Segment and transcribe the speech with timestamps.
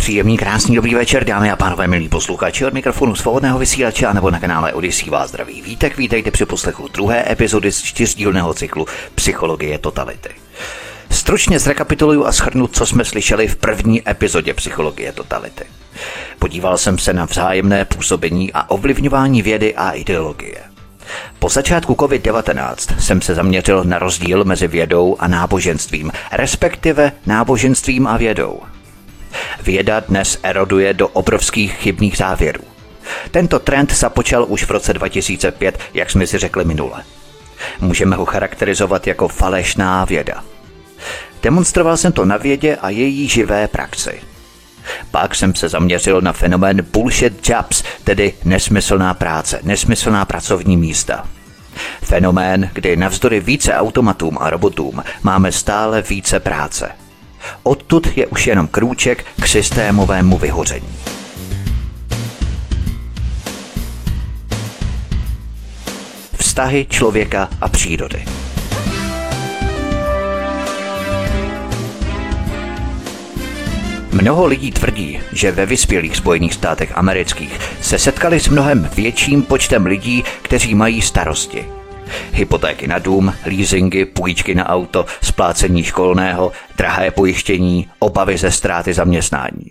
[0.00, 4.30] Příjemný, krásný, dobrý večer, dámy a pánové, milí posluchači od mikrofonu svobodného vysílače a nebo
[4.30, 5.62] na kanále Odisí vás zdraví.
[5.62, 10.28] Vítek, vítejte při poslechu druhé epizody z čtyřdílného cyklu Psychologie totality.
[11.10, 15.64] Stručně zrekapituluju a shrnu, co jsme slyšeli v první epizodě Psychologie totality.
[16.38, 20.58] Podíval jsem se na vzájemné působení a ovlivňování vědy a ideologie.
[21.38, 28.16] Po začátku COVID-19 jsem se zaměřil na rozdíl mezi vědou a náboženstvím, respektive náboženstvím a
[28.16, 28.60] vědou.
[29.62, 32.60] Věda dnes eroduje do obrovských chybných závěrů.
[33.30, 37.02] Tento trend započal už v roce 2005, jak jsme si řekli minule.
[37.80, 40.44] Můžeme ho charakterizovat jako falešná věda.
[41.42, 44.20] Demonstroval jsem to na vědě a její živé praxi.
[45.10, 51.28] Pak jsem se zaměřil na fenomén bullshit jobs, tedy nesmyslná práce, nesmyslná pracovní místa.
[52.02, 56.90] Fenomén, kdy navzdory více automatům a robotům máme stále více práce–
[57.62, 60.88] Odtud je už jenom krůček k systémovému vyhoření.
[66.36, 68.24] Vztahy člověka a přírody.
[74.12, 79.86] Mnoho lidí tvrdí, že ve vyspělých Spojených státech amerických se setkali s mnohem větším počtem
[79.86, 81.66] lidí, kteří mají starosti–
[82.32, 89.70] Hypotéky na dům, leasingy, půjčky na auto, splácení školného, drahé pojištění, obavy ze ztráty zaměstnání.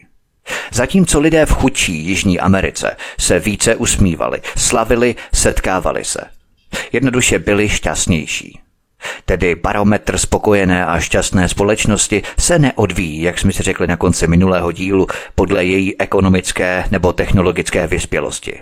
[0.71, 6.19] Zatímco lidé v chudší Jižní Americe se více usmívali, slavili, setkávali se.
[6.91, 8.59] Jednoduše byli šťastnější.
[9.25, 14.71] Tedy barometr spokojené a šťastné společnosti se neodvíjí, jak jsme si řekli na konci minulého
[14.71, 18.59] dílu, podle její ekonomické nebo technologické vyspělosti.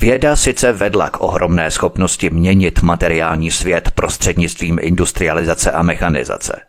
[0.00, 6.60] Věda sice vedla k ohromné schopnosti měnit materiální svět prostřednictvím industrializace a mechanizace.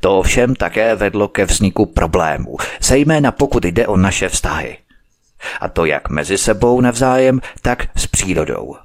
[0.00, 4.76] To ovšem také vedlo ke vzniku problémů, zejména pokud jde o naše vztahy.
[5.60, 8.76] A to jak mezi sebou navzájem, tak s přírodou.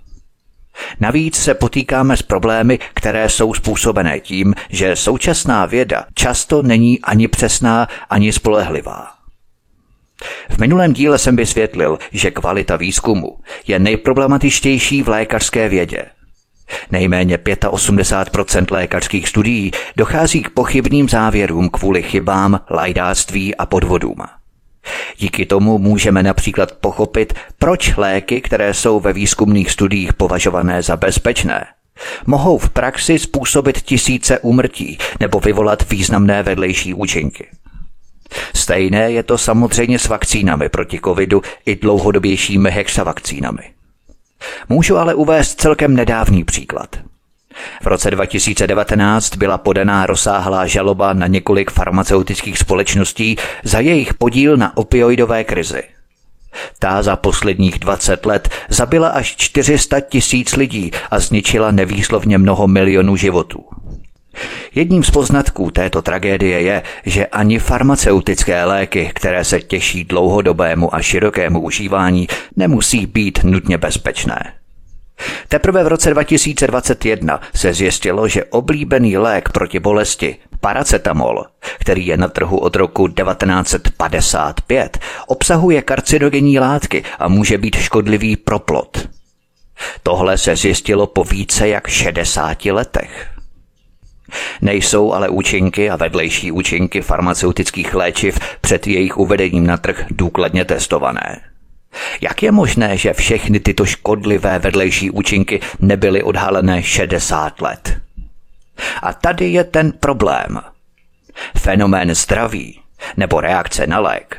[1.00, 7.28] Navíc se potýkáme s problémy, které jsou způsobené tím, že současná věda často není ani
[7.28, 9.15] přesná, ani spolehlivá.
[10.50, 13.38] V minulém díle jsem vysvětlil, že kvalita výzkumu
[13.68, 16.06] je nejproblematičtější v lékařské vědě.
[16.92, 24.18] Nejméně 85% lékařských studií dochází k pochybným závěrům kvůli chybám, lajdáctví a podvodům.
[25.18, 31.66] Díky tomu můžeme například pochopit, proč léky, které jsou ve výzkumných studiích považované za bezpečné,
[32.26, 37.48] mohou v praxi způsobit tisíce úmrtí nebo vyvolat významné vedlejší účinky.
[38.56, 43.64] Stejné je to samozřejmě s vakcínami proti covidu i dlouhodobějšími hexavakcínami.
[44.70, 46.96] Můžu ale uvést celkem nedávný příklad.
[47.84, 54.78] V roce 2019 byla podaná rozsáhlá žaloba na několik farmaceutických společností za jejich podíl na
[54.78, 55.84] opioidové krizi.
[56.80, 63.16] Ta za posledních 20 let zabila až 400 tisíc lidí a zničila nevýslovně mnoho milionů
[63.16, 63.66] životů.
[64.76, 71.02] Jedním z poznatků této tragédie je, že ani farmaceutické léky, které se těší dlouhodobému a
[71.02, 74.54] širokému užívání, nemusí být nutně bezpečné.
[75.48, 81.46] Teprve v roce 2021 se zjistilo, že oblíbený lék proti bolesti, paracetamol,
[81.80, 88.60] který je na trhu od roku 1955, obsahuje karcinogenní látky a může být škodlivý pro
[88.60, 89.08] plod.
[90.04, 93.35] Tohle se zjistilo po více jak 60 letech.
[94.62, 101.42] Nejsou ale účinky a vedlejší účinky farmaceutických léčiv před jejich uvedením na trh důkladně testované.
[102.22, 107.98] Jak je možné, že všechny tyto škodlivé vedlejší účinky nebyly odhalené 60 let?
[109.02, 110.62] A tady je ten problém.
[111.58, 112.80] Fenomén zdraví
[113.18, 114.38] nebo reakce na lék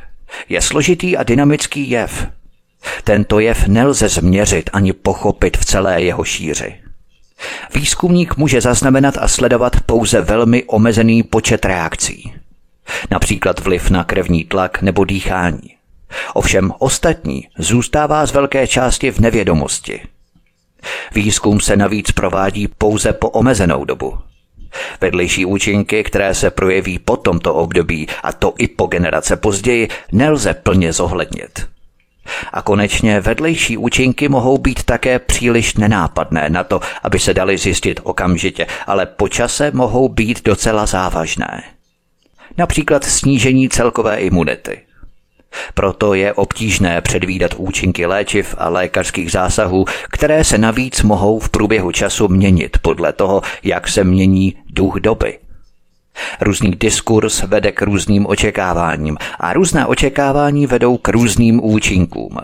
[0.49, 2.27] je složitý a dynamický jev.
[3.05, 6.86] Tento jev nelze změřit ani pochopit v celé jeho šíři.
[7.75, 12.35] Výzkumník může zaznamenat a sledovat pouze velmi omezený počet reakcí.
[13.11, 15.77] Například vliv na krevní tlak nebo dýchání.
[16.35, 20.01] Ovšem ostatní zůstává z velké části v nevědomosti.
[21.15, 24.19] Výzkum se navíc provádí pouze po omezenou dobu.
[25.01, 30.55] Vedlejší účinky, které se projeví po tomto období, a to i po generace později, nelze
[30.55, 31.76] plně zohlednit.
[32.53, 38.01] A konečně vedlejší účinky mohou být také příliš nenápadné na to, aby se dali zjistit
[38.03, 41.63] okamžitě, ale počase mohou být docela závažné.
[42.59, 44.81] Například snížení celkové imunity.
[45.75, 51.93] Proto je obtížné předvídat účinky léčiv a lékařských zásahů, které se navíc mohou v průběhu
[51.93, 55.39] času měnit podle toho, jak se mění duch doby.
[56.41, 62.39] Různý diskurs vede k různým očekáváním a různá očekávání vedou k různým účinkům.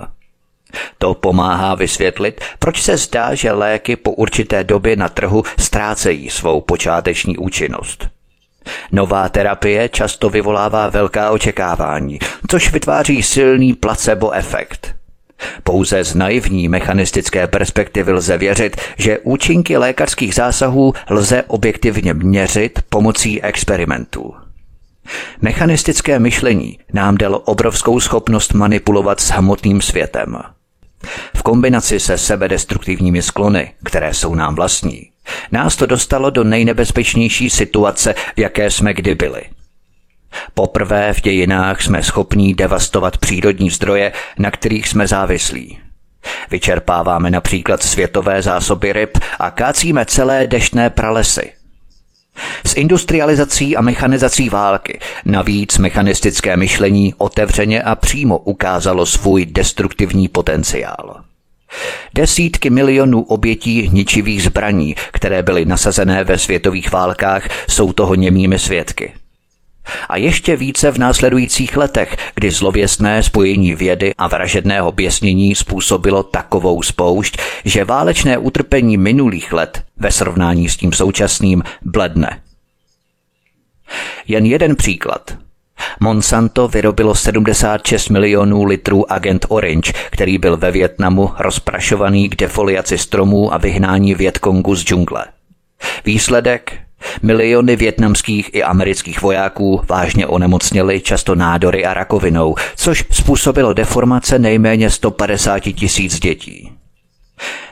[0.98, 6.60] To pomáhá vysvětlit, proč se zdá, že léky po určité době na trhu ztrácejí svou
[6.60, 8.08] počáteční účinnost.
[8.92, 15.01] Nová terapie často vyvolává velká očekávání, což vytváří silný placebo efekt.
[15.64, 23.42] Pouze z naivní mechanistické perspektivy lze věřit, že účinky lékařských zásahů lze objektivně měřit pomocí
[23.42, 24.34] experimentů.
[25.40, 30.38] Mechanistické myšlení nám dalo obrovskou schopnost manipulovat s hmotným světem.
[31.36, 35.10] V kombinaci se sebedestruktivními sklony, které jsou nám vlastní,
[35.52, 39.42] nás to dostalo do nejnebezpečnější situace, v jaké jsme kdy byli.
[40.54, 45.78] Poprvé v dějinách jsme schopní devastovat přírodní zdroje, na kterých jsme závislí.
[46.50, 51.52] Vyčerpáváme například světové zásoby ryb a kácíme celé deštné pralesy.
[52.66, 61.20] S industrializací a mechanizací války navíc mechanistické myšlení otevřeně a přímo ukázalo svůj destruktivní potenciál.
[62.14, 69.12] Desítky milionů obětí ničivých zbraní, které byly nasazené ve světových válkách, jsou toho němými svědky.
[70.08, 76.82] A ještě více v následujících letech, kdy zlověstné spojení vědy a vražedného běsnění způsobilo takovou
[76.82, 82.40] spoušť, že válečné utrpení minulých let ve srovnání s tím současným bledne.
[84.26, 85.36] Jen jeden příklad–
[86.00, 93.54] Monsanto vyrobilo 76 milionů litrů Agent Orange, který byl ve Větnamu rozprašovaný k defoliaci stromů
[93.54, 95.24] a vyhnání Větkongu z džungle.
[96.04, 96.78] Výsledek?
[97.22, 104.90] Miliony větnamských i amerických vojáků vážně onemocněli často nádory a rakovinou, což způsobilo deformace nejméně
[104.90, 106.72] 150 tisíc dětí.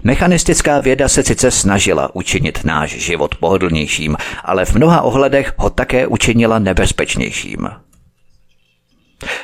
[0.03, 6.07] Mechanistická věda se sice snažila učinit náš život pohodlnějším, ale v mnoha ohledech ho také
[6.07, 7.69] učinila nebezpečnějším.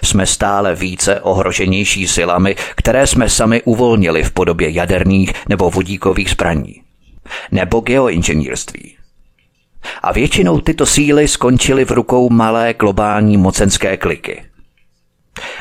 [0.05, 6.83] Jsme stále více ohroženější silami, které jsme sami uvolnili v podobě jaderných nebo vodíkových zbraní.
[7.51, 8.96] Nebo geoinženýrství.
[10.03, 14.43] A většinou tyto síly skončily v rukou malé globální mocenské kliky.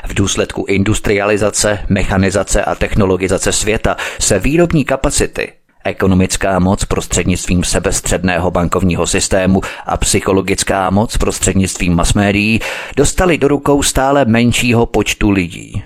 [0.08, 5.54] V důsledku industrializace, mechanizace a technologizace světa se výrobní kapacity
[5.86, 12.60] ekonomická moc prostřednictvím sebestředného bankovního systému a psychologická moc prostřednictvím masmédií
[12.98, 15.84] dostali do rukou stále menšího počtu lidí.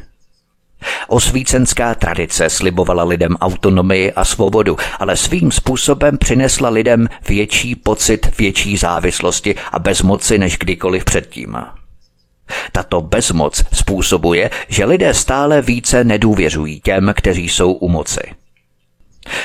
[1.08, 8.78] Osvícenská tradice slibovala lidem autonomii a svobodu, ale svým způsobem přinesla lidem větší pocit větší
[8.78, 11.58] závislosti a bezmoci než kdykoliv předtím.
[12.72, 18.22] Tato bezmoc způsobuje, že lidé stále více nedůvěřují těm, kteří jsou u moci.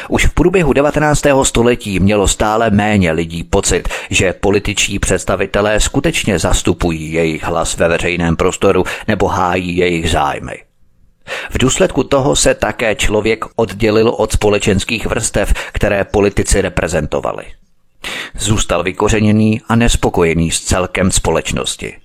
[0.09, 1.23] Už v průběhu 19.
[1.43, 8.37] století mělo stále méně lidí pocit, že političtí představitelé skutečně zastupují jejich hlas ve veřejném
[8.37, 10.55] prostoru nebo hájí jejich zájmy.
[11.51, 17.45] V důsledku toho se také člověk oddělil od společenských vrstev, které politici reprezentovali.
[18.39, 21.97] Zůstal vykořeněný a nespokojený s celkem společnosti.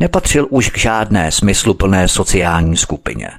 [0.00, 3.30] Nepatřil už k žádné smysluplné sociální skupině.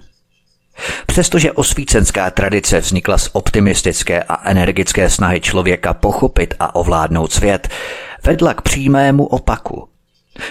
[1.05, 7.67] Přestože osvícenská tradice vznikla z optimistické a energické snahy člověka pochopit a ovládnout svět,
[8.23, 9.89] vedla k přímému opaku,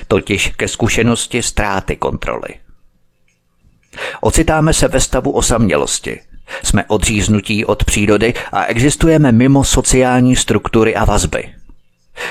[0.09, 2.49] totiž ke zkušenosti ztráty kontroly.
[4.21, 6.21] Ocitáme se ve stavu osamělosti.
[6.63, 11.55] Jsme odříznutí od přírody a existujeme mimo sociální struktury a vazby.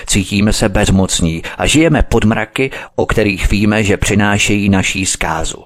[0.07, 5.65] Cítíme se bezmocní a žijeme pod mraky, o kterých víme, že přinášejí naší zkázu.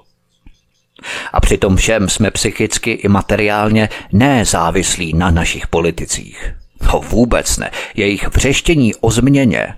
[1.34, 6.54] A přitom všem jsme psychicky i materiálně nezávislí na našich politicích.
[6.92, 7.72] To vůbec ne.
[7.96, 9.74] Jejich vřeštění o změně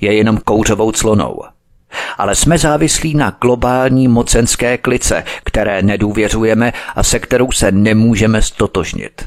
[0.00, 1.42] je jenom kouřovou clonou.
[2.18, 9.26] Ale jsme závislí na globální mocenské klice, které nedůvěřujeme a se kterou se nemůžeme stotožnit.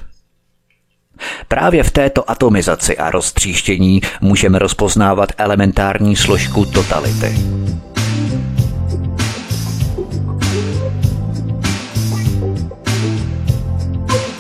[1.48, 7.38] Právě v této atomizaci a roztříštění můžeme rozpoznávat elementární složku totality.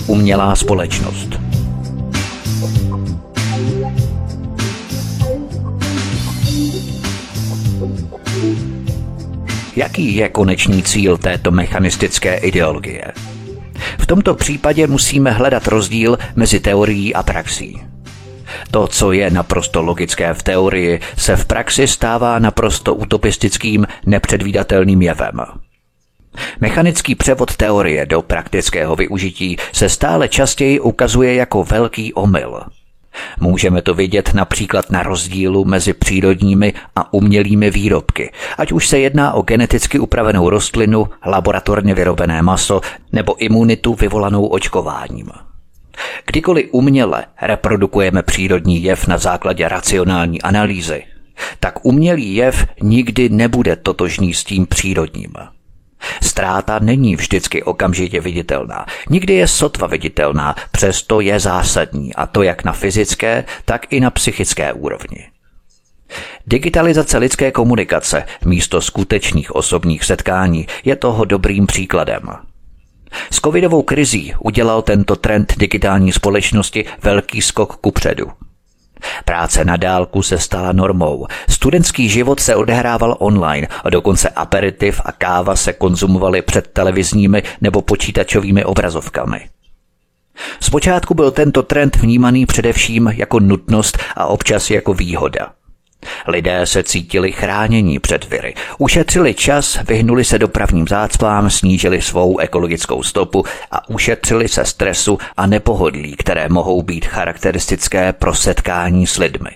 [0.08, 1.47] umělá společnost.
[9.78, 13.04] Jaký je konečný cíl této mechanistické ideologie?
[14.00, 17.82] V tomto případě musíme hledat rozdíl mezi teorií a praxí.
[18.72, 25.42] To, co je naprosto logické v teorii, se v praxi stává naprosto utopistickým, nepředvídatelným jevem.
[26.60, 32.62] Mechanický převod teorie do praktického využití se stále častěji ukazuje jako velký omyl–
[33.40, 39.34] Můžeme to vidět například na rozdílu mezi přírodními a umělými výrobky, ať už se jedná
[39.34, 42.82] o geneticky upravenou rostlinu, laboratorně vyrobené maso
[43.12, 45.30] nebo imunitu vyvolanou očkováním.
[46.26, 51.04] Kdykoliv uměle reprodukujeme přírodní jev na základě racionální analýzy,
[51.60, 55.34] tak umělý jev nikdy nebude totožný s tím přírodním.
[56.22, 58.86] Ztráta není vždycky okamžitě viditelná.
[59.10, 64.10] Nikdy je sotva viditelná, přesto je zásadní, a to jak na fyzické, tak i na
[64.10, 65.28] psychické úrovni.
[66.48, 72.30] Digitalizace lidské komunikace místo skutečných osobních setkání je toho dobrým příkladem.
[73.32, 78.32] S covidovou krizí udělal tento trend digitální společnosti velký skok kupředu.
[79.25, 81.27] Práce na dálku se stala normou.
[81.50, 87.82] Studentský život se odehrával online a dokonce aperitiv a káva se konzumovaly před televizními nebo
[87.82, 89.50] počítačovými obrazovkami.
[90.60, 95.51] Zpočátku byl tento trend vnímaný především jako nutnost a občas jako výhoda.
[96.27, 103.04] Lidé se cítili chránění před viry, ušetřili čas, vyhnuli se dopravním zácpám, snížili svou ekologickou
[103.04, 109.51] stopu a ušetřili se stresu a nepohodlí, které mohou být charakteristické pro setkání s lidmi.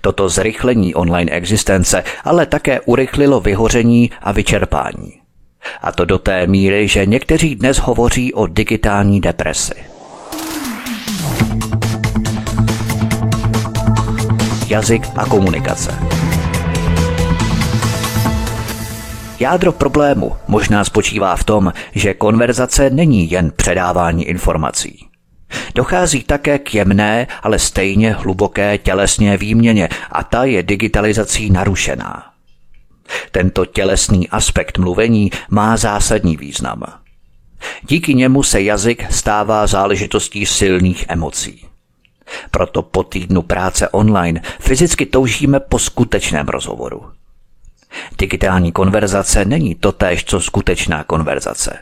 [0.00, 5.12] Toto zrychlení online existence ale také urychlilo vyhoření a vyčerpání.
[5.82, 9.95] A to do té míry, že někteří dnes hovoří o digitální depresi.
[14.68, 15.98] Jazyk a komunikace.
[19.40, 25.06] Jádro problému možná spočívá v tom, že konverzace není jen předávání informací.
[25.74, 32.22] Dochází také k jemné, ale stejně hluboké tělesné výměně a ta je digitalizací narušená.
[33.30, 36.82] Tento tělesný aspekt mluvení má zásadní význam.
[37.88, 41.66] Díky němu se jazyk stává záležitostí silných emocí.
[42.50, 47.04] Proto po týdnu práce online fyzicky toužíme po skutečném rozhovoru.
[48.18, 51.78] Digitální konverzace není totéž, co skutečná konverzace.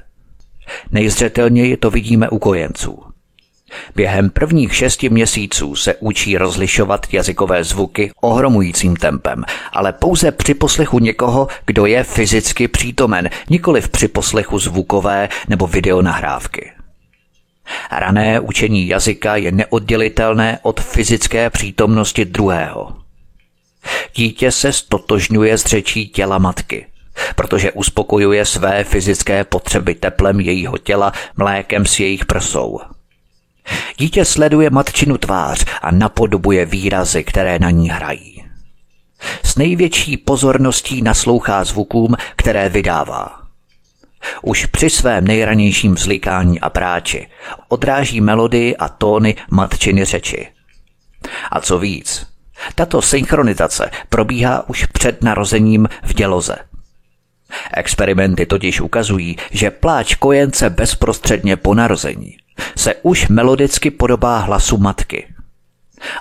[0.91, 3.03] Nejzřetelněji to vidíme u kojenců.
[3.97, 10.99] Během prvních šesti měsíců se učí rozlišovat jazykové zvuky ohromujícím tempem, ale pouze při poslechu
[10.99, 16.74] někoho, kdo je fyzicky přítomen, nikoli při poslechu zvukové nebo videonahrávky.
[17.91, 22.97] Rané učení jazyka je neoddělitelné od fyzické přítomnosti druhého.
[24.15, 26.87] Dítě se stotožňuje s řečí těla matky,
[27.37, 32.81] protože uspokojuje své fyzické potřeby teplem jejího těla, mlékem s jejich prsou.
[33.99, 38.45] Dítě sleduje matčinu tvář a napodobuje výrazy, které na ní hrají.
[39.43, 43.44] S největší pozorností naslouchá zvukům, které vydává.
[44.43, 47.29] Už při svém nejranějším vzlikání a práči
[47.69, 50.49] odráží melodii a tóny matčiny řeči.
[51.51, 52.27] A co víc,
[52.75, 56.57] tato synchronizace probíhá už před narozením v děloze.
[57.75, 62.37] Experimenty totiž ukazují, že pláč kojence bezprostředně po narození
[62.77, 65.27] se už melodicky podobá hlasu matky–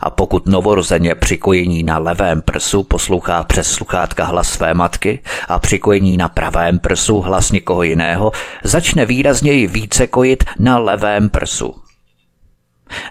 [0.02, 6.18] a pokud novorozeně přikojení na levém prsu poslouchá přes sluchátka hlas své matky a přikojení
[6.18, 8.32] na pravém prsu hlas někoho jiného,
[8.64, 11.76] začne výrazněji více kojit na levém prsu.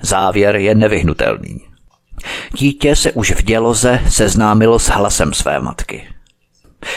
[0.02, 1.60] Závěr je nevyhnutelný.
[2.58, 6.08] Dítě se už v děloze seznámilo s hlasem své matky.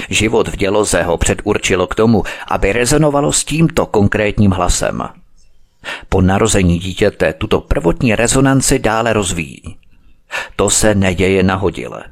[0.09, 5.01] Život v děloze ho předurčilo k tomu, aby rezonovalo s tímto konkrétním hlasem–
[6.09, 9.77] po narození dítěte tuto prvotní rezonanci dále rozvíjí.
[10.55, 12.03] To se neděje nahodile.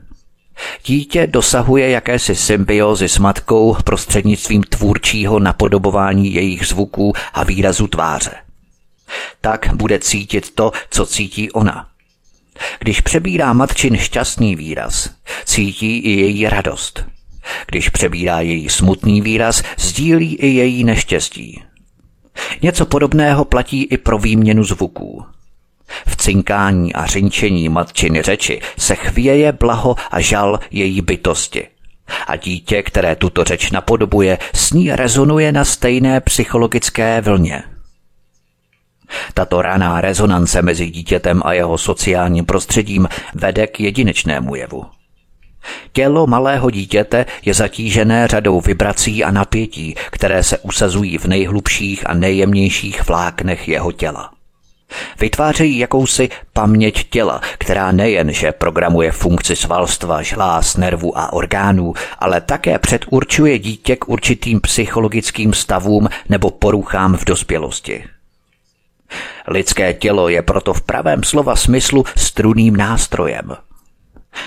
[0.85, 8.31] Dítě dosahuje jakési symbiozy s matkou prostřednictvím tvůrčího napodobování jejich zvuků a výrazu tváře.
[9.41, 11.87] Tak bude cítit to, co cítí ona.
[12.79, 15.09] Když přebírá matčin šťastný výraz,
[15.45, 17.05] cítí i její radost.
[17.67, 21.63] Když přebírá její smutný výraz, sdílí i její neštěstí.
[22.61, 25.25] Něco podobného platí i pro výměnu zvuků.
[26.07, 31.67] V cinkání a řinčení matčiny řeči se chvěje blaho a žal její bytosti.
[32.27, 37.63] A dítě, které tuto řeč napodobuje, s ní rezonuje na stejné psychologické vlně.
[39.33, 44.85] Tato raná rezonance mezi dítětem a jeho sociálním prostředím vede k jedinečnému jevu.
[45.91, 52.13] Tělo malého dítěte je zatížené řadou vibrací a napětí, které se usazují v nejhlubších a
[52.13, 54.33] nejjemnějších vláknech jeho těla.
[55.19, 62.79] Vytvářejí jakousi paměť těla, která nejenže programuje funkci svalstva, žláz, nervů a orgánů, ale také
[62.79, 68.03] předurčuje dítě k určitým psychologickým stavům nebo poruchám v dospělosti.
[69.47, 73.55] Lidské tělo je proto v pravém slova smyslu struným nástrojem.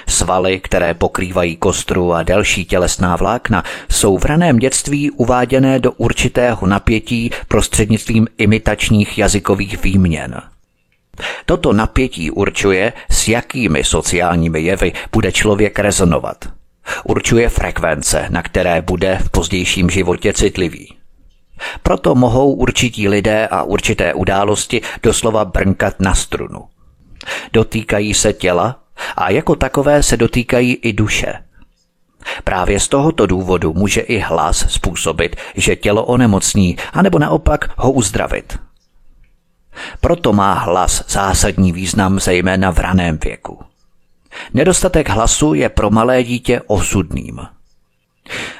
[0.08, 6.66] Svaly, které pokrývají kostru a další tělesná vlákna, jsou v raném dětství uváděné do určitého
[6.66, 10.42] napětí prostřednictvím imitačních jazykových výměn.
[11.46, 16.44] Toto napětí určuje, s jakými sociálními jevy bude člověk rezonovat.
[17.04, 20.96] Určuje frekvence, na které bude v pozdějším životě citlivý.
[21.82, 26.64] Proto mohou určití lidé a určité události doslova brnkat na strunu.
[27.52, 28.80] Dotýkají se těla
[29.16, 31.34] a jako takové se dotýkají i duše.
[32.44, 38.58] Právě z tohoto důvodu může i hlas způsobit, že tělo onemocní, anebo naopak ho uzdravit.
[40.00, 43.60] Proto má hlas zásadní význam zejména v raném věku.
[44.54, 47.40] Nedostatek hlasu je pro malé dítě osudným–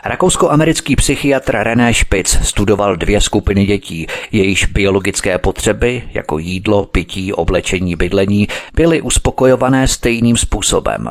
[0.04, 7.96] Rakousko-americký psychiatr René Spitz studoval dvě skupiny dětí, jejichž biologické potřeby, jako jídlo, pití, oblečení,
[7.96, 11.08] bydlení, byly uspokojované stejným způsobem.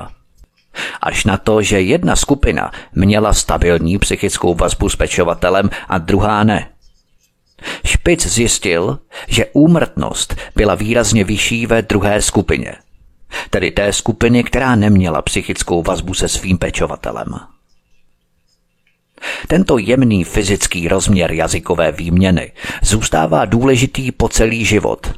[1.01, 6.67] Až na to, že jedna skupina měla stabilní psychickou vazbu s pečovatelem a druhá ne.
[7.85, 12.75] Špic zjistil, že úmrtnost byla výrazně vyšší ve druhé skupině,
[13.49, 17.54] tedy té skupiny, která neměla psychickou vazbu se svým pečovatelem.
[19.47, 22.51] Tento jemný fyzický rozměr jazykové výměny
[22.81, 25.13] zůstává důležitý po celý život.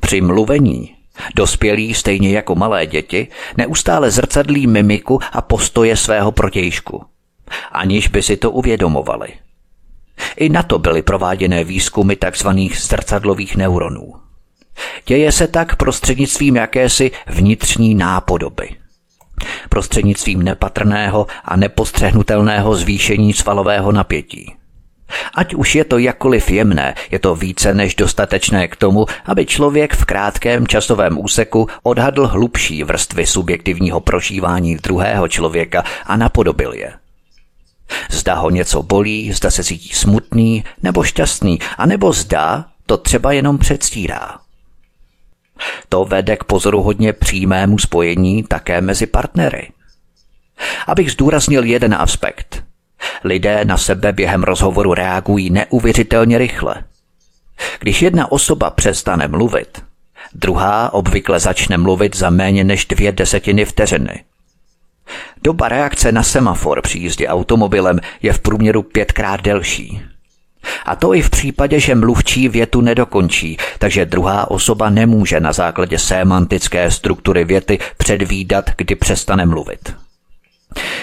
[0.00, 0.94] Při mluvení
[1.36, 7.04] Dospělí, stejně jako malé děti, neustále zrcadlí mimiku a postoje svého protějšku,
[7.72, 9.28] aniž by si to uvědomovali.
[10.36, 12.48] I na to byly prováděné výzkumy tzv.
[12.76, 14.12] zrcadlových neuronů.
[15.06, 18.76] Děje se tak prostřednictvím jakési vnitřní nápodoby–
[19.72, 24.54] prostřednictvím nepatrného a nepostřehnutelného zvýšení svalového napětí.
[25.34, 29.96] Ať už je to jakkoliv jemné, je to více než dostatečné k tomu, aby člověk
[29.96, 36.92] v krátkém časovém úseku odhadl hlubší vrstvy subjektivního prožívání druhého člověka a napodobil je.
[38.10, 43.58] Zda ho něco bolí, zda se cítí smutný nebo šťastný, anebo zda to třeba jenom
[43.58, 44.41] předstírá.
[45.88, 49.70] To vede k pozoruhodně přímému spojení také mezi partnery.
[50.86, 52.64] Abych zdůraznil jeden aspekt.
[53.24, 56.84] Lidé na sebe během rozhovoru reagují neuvěřitelně rychle.
[57.80, 59.82] Když jedna osoba přestane mluvit,
[60.34, 64.24] druhá obvykle začne mluvit za méně než dvě desetiny vteřiny.
[65.42, 70.02] Doba reakce na semafor při jízdě automobilem je v průměru pětkrát delší.
[70.86, 75.98] A to i v případě, že mluvčí větu nedokončí, takže druhá osoba nemůže na základě
[75.98, 79.94] semantické struktury věty předvídat, kdy přestane mluvit.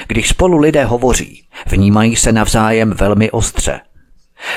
[0.08, 3.80] Když spolu lidé hovoří, vnímají se navzájem velmi ostře.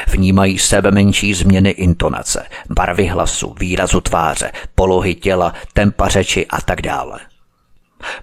[0.09, 6.83] Vnímají sebe menší změny intonace, barvy hlasu, výrazu tváře, polohy těla, tempa řeči a tak
[6.83, 7.21] dále.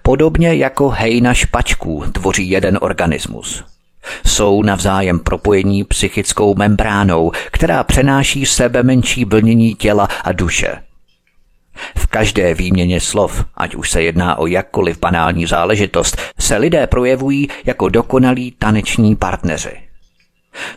[0.02, 3.64] Podobně jako hejna špačků tvoří jeden organismus.
[4.26, 10.82] Jsou navzájem propojení psychickou membránou, která přenáší sebe menší blnění těla a duše.
[11.96, 17.48] V každé výměně slov, ať už se jedná o jakkoliv banální záležitost, se lidé projevují
[17.64, 19.72] jako dokonalí taneční partneři.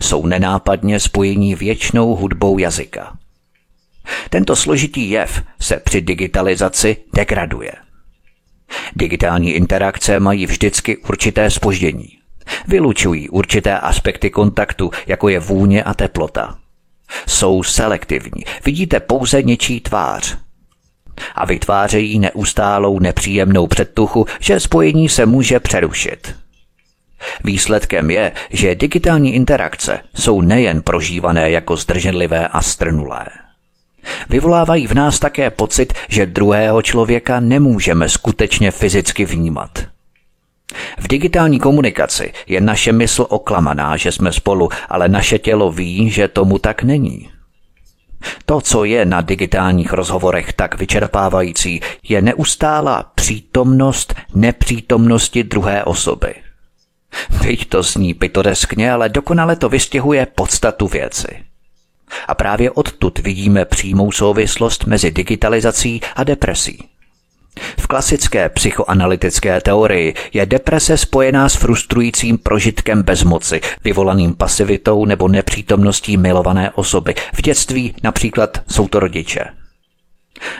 [0.01, 3.17] Jsou nenápadně spojení věčnou hudbou jazyka.
[4.29, 7.71] Tento složitý jev se při digitalizaci degraduje.
[8.95, 12.22] Digitální interakce mají vždycky určité spoždění.
[12.67, 16.57] Vylučují určité aspekty kontaktu, jako je vůně a teplota.
[17.27, 20.37] Jsou selektivní, vidíte pouze něčí tvář.
[21.35, 26.35] A vytvářejí neustálou nepříjemnou předtuchu, že spojení se může přerušit.
[27.43, 33.25] Výsledkem je, že digitální interakce jsou nejen prožívané jako zdrženlivé a strnulé.
[34.29, 39.92] Vyvolávají v nás také pocit, že druhého člověka nemůžeme skutečně fyzicky vnímat.
[40.99, 46.27] V digitální komunikaci je naše mysl oklamaná, že jsme spolu, ale naše tělo ví, že
[46.27, 47.29] tomu tak není.
[48.45, 56.35] To, co je na digitálních rozhovorech tak vyčerpávající, je neustálá přítomnost nepřítomnosti druhé osoby.
[57.41, 61.43] Teď to zní pitoreskně, ale dokonale to vystěhuje podstatu věci.
[62.27, 66.89] A právě odtud vidíme přímou souvislost mezi digitalizací a depresí.
[67.79, 76.17] V klasické psychoanalytické teorii je deprese spojená s frustrujícím prožitkem bezmoci, vyvolaným pasivitou nebo nepřítomností
[76.17, 77.15] milované osoby.
[77.33, 79.45] V dětství například jsou to rodiče.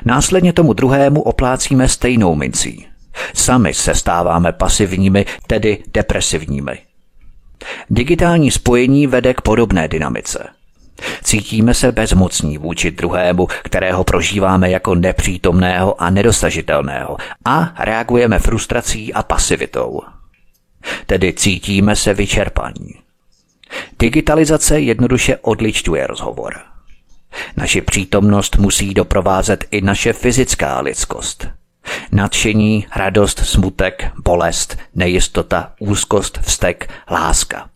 [0.06, 2.88] Následně tomu druhému oplácíme stejnou mincí.
[3.34, 6.80] Sami se stáváme pasivními, tedy depresivními.
[7.90, 10.48] Digitální spojení vede k podobné dynamice.
[11.24, 19.24] Cítíme se bezmocní vůči druhému, kterého prožíváme jako nepřítomného a nedosažitelného a reagujeme frustrací a
[19.24, 20.02] pasivitou.
[21.06, 22.94] Tedy cítíme se vyčerpaní.
[24.00, 26.54] Digitalizace jednoduše odličťuje rozhovor.
[27.58, 31.48] Naši přítomnost musí doprovázet i naše fyzická lidskost.
[32.12, 37.70] Nadšení, radost, smutek, bolest, nejistota, úzkost, vztek, láska.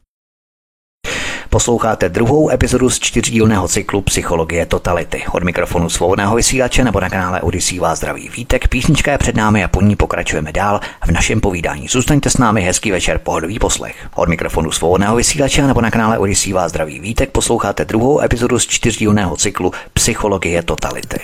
[1.49, 5.23] Posloucháte druhou epizodu z čtyřdílného cyklu Psychologie totality.
[5.31, 8.67] Od mikrofonu svobodného vysílače nebo na kanále Odisí vás zdraví vítek.
[8.67, 11.87] Písnička je před námi a po ní pokračujeme dál v našem povídání.
[11.87, 13.95] Zůstaňte s námi, hezký večer, pohodový poslech.
[14.15, 17.31] Od mikrofonu svobodného vysílače nebo na kanále Odisí vás zdraví vítek.
[17.31, 21.19] Posloucháte druhou epizodu z čtyřdílného cyklu Psychologie totality.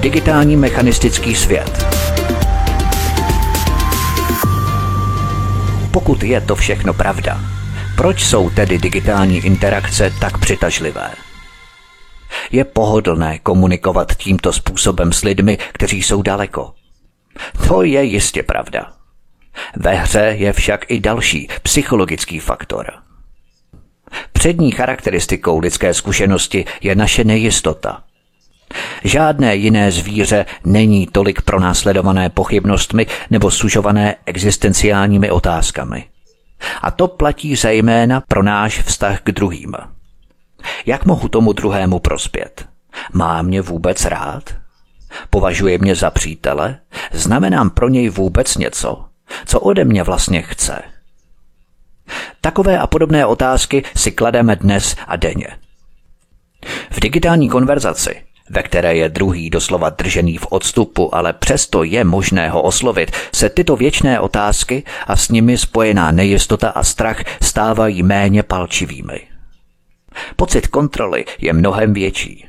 [0.00, 1.95] Digitální mechanistický svět
[5.96, 7.40] Pokud je to všechno pravda,
[7.96, 11.10] proč jsou tedy digitální interakce tak přitažlivé?
[12.50, 16.74] Je pohodlné komunikovat tímto způsobem s lidmi, kteří jsou daleko.
[17.68, 18.92] To je jistě pravda.
[19.76, 22.92] Ve hře je však i další psychologický faktor.
[24.32, 28.02] Přední charakteristikou lidské zkušenosti je naše nejistota.
[29.04, 36.04] Žádné jiné zvíře není tolik pronásledované pochybnostmi nebo sužované existenciálními otázkami.
[36.82, 39.74] A to platí zejména pro náš vztah k druhým.
[40.86, 42.68] Jak mohu tomu druhému prospět?
[43.12, 44.54] Má mě vůbec rád?
[45.30, 46.78] Považuje mě za přítele?
[47.12, 49.04] Znamenám pro něj vůbec něco?
[49.46, 50.82] Co ode mě vlastně chce?
[52.40, 55.48] Takové a podobné otázky si klademe dnes a denně.
[56.90, 62.48] V digitální konverzaci ve které je druhý doslova držený v odstupu, ale přesto je možné
[62.48, 68.42] ho oslovit, se tyto věčné otázky a s nimi spojená nejistota a strach stávají méně
[68.42, 69.20] palčivými.
[70.36, 72.46] Pocit kontroly je mnohem větší.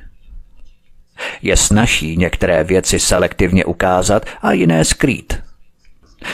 [1.42, 5.40] Je snaží některé věci selektivně ukázat a jiné skrýt.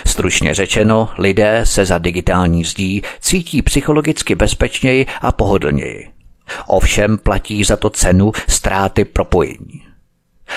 [0.05, 6.12] Stručně řečeno, lidé se za digitální zdí cítí psychologicky bezpečněji a pohodlněji.
[6.67, 9.85] Ovšem platí za to cenu ztráty propojení.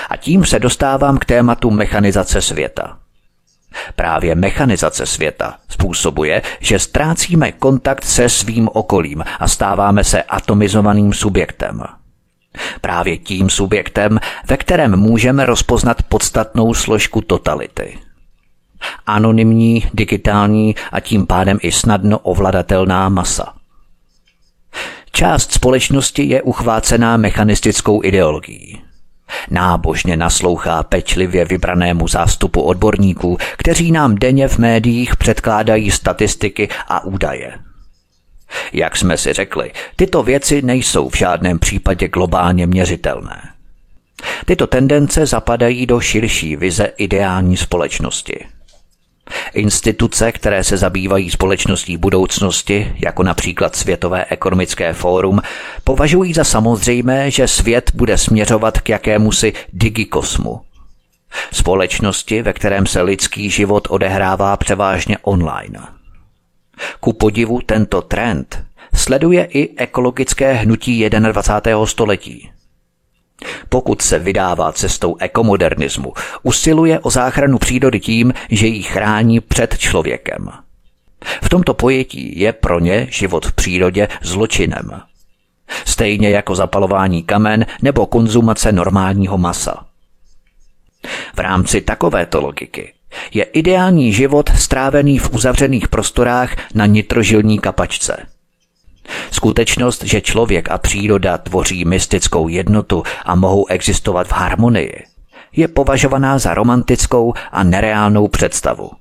[0.09, 2.97] A tím se dostávám k tématu mechanizace světa.
[3.95, 11.83] Právě mechanizace světa způsobuje, že ztrácíme kontakt se svým okolím a stáváme se atomizovaným subjektem.
[12.81, 14.19] Právě tím subjektem,
[14.49, 17.99] ve kterém můžeme rozpoznat podstatnou složku totality.
[19.05, 23.53] Anonymní, digitální a tím pádem i snadno ovladatelná masa.
[25.17, 28.81] Část společnosti je uchvácená mechanistickou ideologií.
[29.49, 37.59] Nábožně naslouchá pečlivě vybranému zástupu odborníků, kteří nám denně v médiích předkládají statistiky a údaje.
[38.73, 43.41] Jak jsme si řekli, tyto věci nejsou v žádném případě globálně měřitelné.
[44.45, 48.45] Tyto tendence zapadají do širší vize ideální společnosti–
[49.57, 55.41] Instituce, které se zabývají společností budoucnosti, jako například Světové ekonomické fórum,
[55.83, 60.61] považují za samozřejmé, že svět bude směřovat k jakémusi digikosmu.
[61.51, 65.79] Společnosti, ve kterém se lidský život odehrává převážně online.
[66.99, 71.85] Ku podivu tento trend sleduje i ekologické hnutí 21.
[71.85, 72.49] století–
[73.69, 80.49] pokud se vydává cestou ekomodernismu, usiluje o záchranu přírody tím, že ji chrání před člověkem.
[81.43, 85.01] V tomto pojetí je pro ně život v přírodě zločinem.
[85.85, 89.85] Stejně jako zapalování kamen nebo konzumace normálního masa.
[91.35, 92.93] V rámci takovéto logiky
[93.33, 98.25] je ideální život strávený v uzavřených prostorách na nitrožilní kapačce–
[99.31, 105.03] Skutečnost, že člověk a příroda tvoří mystickou jednotu a mohou existovat v harmonii,
[105.55, 108.91] je považovaná za romantickou a nereálnou představu.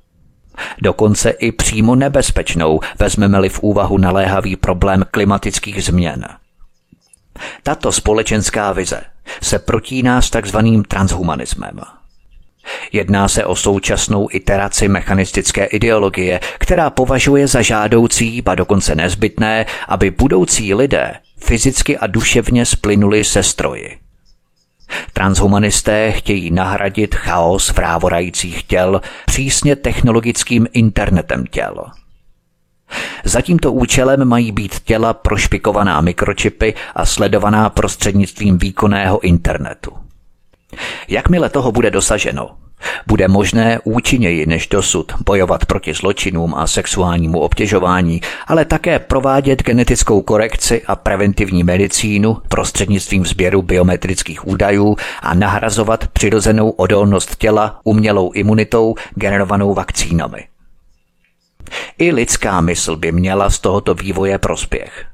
[0.83, 6.25] Dokonce i přímo nebezpečnou, vezmeme-li v úvahu naléhavý problém klimatických změn.
[7.62, 9.01] Tato společenská vize
[9.42, 11.81] se protíná s takzvaným transhumanismem–
[12.92, 20.11] Jedná se o současnou iteraci mechanistické ideologie, která považuje za žádoucí, ba dokonce nezbytné, aby
[20.11, 23.98] budoucí lidé fyzicky a duševně splynuli se stroji.
[25.12, 31.85] Transhumanisté chtějí nahradit chaos vrávorajících těl přísně technologickým internetem těl.
[33.24, 40.06] Za tímto účelem mají být těla prošpikovaná mikročipy a sledovaná prostřednictvím výkonného internetu.
[41.09, 42.57] Jakmile toho bude dosaženo,
[43.07, 50.22] bude možné účinněji než dosud bojovat proti zločinům a sexuálnímu obtěžování, ale také provádět genetickou
[50.22, 58.94] korekci a preventivní medicínu prostřednictvím sběru biometrických údajů a nahrazovat přirozenou odolnost těla umělou imunitou
[59.14, 60.44] generovanou vakcínami.
[61.98, 65.07] I lidská mysl by měla z tohoto vývoje prospěch.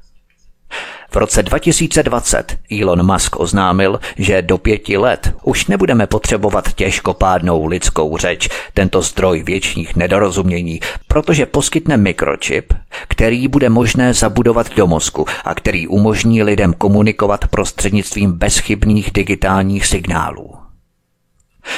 [1.13, 8.17] V roce 2020 Elon Musk oznámil, že do pěti let už nebudeme potřebovat těžkopádnou lidskou
[8.17, 12.73] řeč, tento zdroj věčných nedorozumění, protože poskytne mikročip,
[13.07, 20.55] který bude možné zabudovat do mozku a který umožní lidem komunikovat prostřednictvím bezchybných digitálních signálů.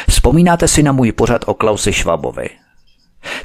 [0.10, 2.50] Vzpomínáte si na můj pořad o Klausi Švabovi?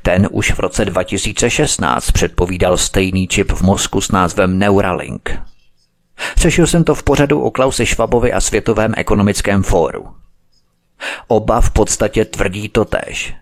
[0.03, 5.31] Ten už v roce 2016 předpovídal stejný čip v mozku s názvem Neuralink–
[6.37, 10.09] Řešil jsem to v pořadu o Klause Švabovi a Světovém ekonomickém fóru.
[11.29, 13.35] Oba v podstatě tvrdí to též.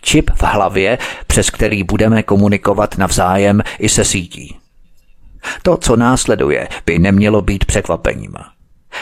[0.00, 4.56] Čip v hlavě, přes který budeme komunikovat navzájem i se sítí.
[5.62, 8.34] To, co následuje, by nemělo být překvapením.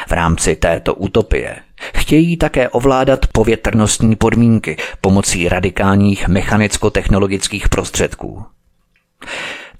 [0.09, 1.57] V rámci této utopie
[1.97, 8.45] chtějí také ovládat povětrnostní podmínky pomocí radikálních mechanicko-technologických prostředků.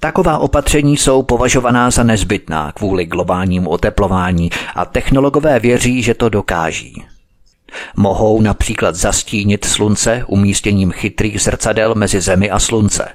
[0.01, 7.05] Taková opatření jsou považovaná za nezbytná kvůli globálnímu oteplování a technologové věří, že to dokáží.
[7.97, 13.09] Mohou například zastínit slunce umístěním chytrých zrcadel mezi Zemi a slunce,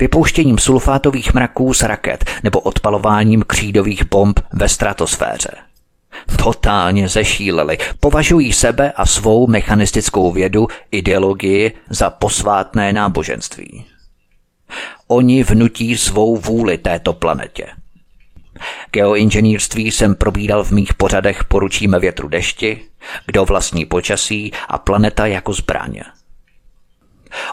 [0.00, 5.50] vypouštěním sulfátových mraků z raket nebo odpalováním křídových bomb ve stratosféře.
[6.44, 13.84] Totálně zešíleli, považují sebe a svou mechanistickou vědu, ideologii za posvátné náboženství.
[15.06, 17.66] Oni vnutí svou vůli této planetě.
[18.90, 22.80] Geoinženýrství jsem probíral v mých pořadech Poručíme větru dešti,
[23.26, 26.02] Kdo vlastní počasí a Planeta jako zbraně.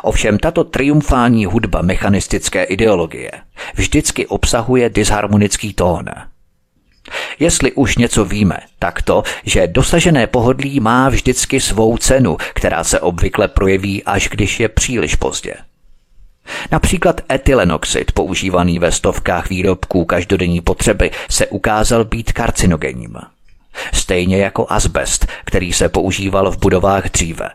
[0.01, 3.31] Ovšem tato triumfální hudba mechanistické ideologie
[3.75, 6.05] vždycky obsahuje disharmonický tón.
[7.39, 12.99] Jestli už něco víme, tak to, že dosažené pohodlí má vždycky svou cenu, která se
[12.99, 15.53] obvykle projeví až když je příliš pozdě.
[16.71, 23.17] Například etylenoxid, používaný ve stovkách výrobků každodenní potřeby, se ukázal být karcinogenním.
[23.93, 27.49] Stejně jako asbest, který se používal v budovách dříve.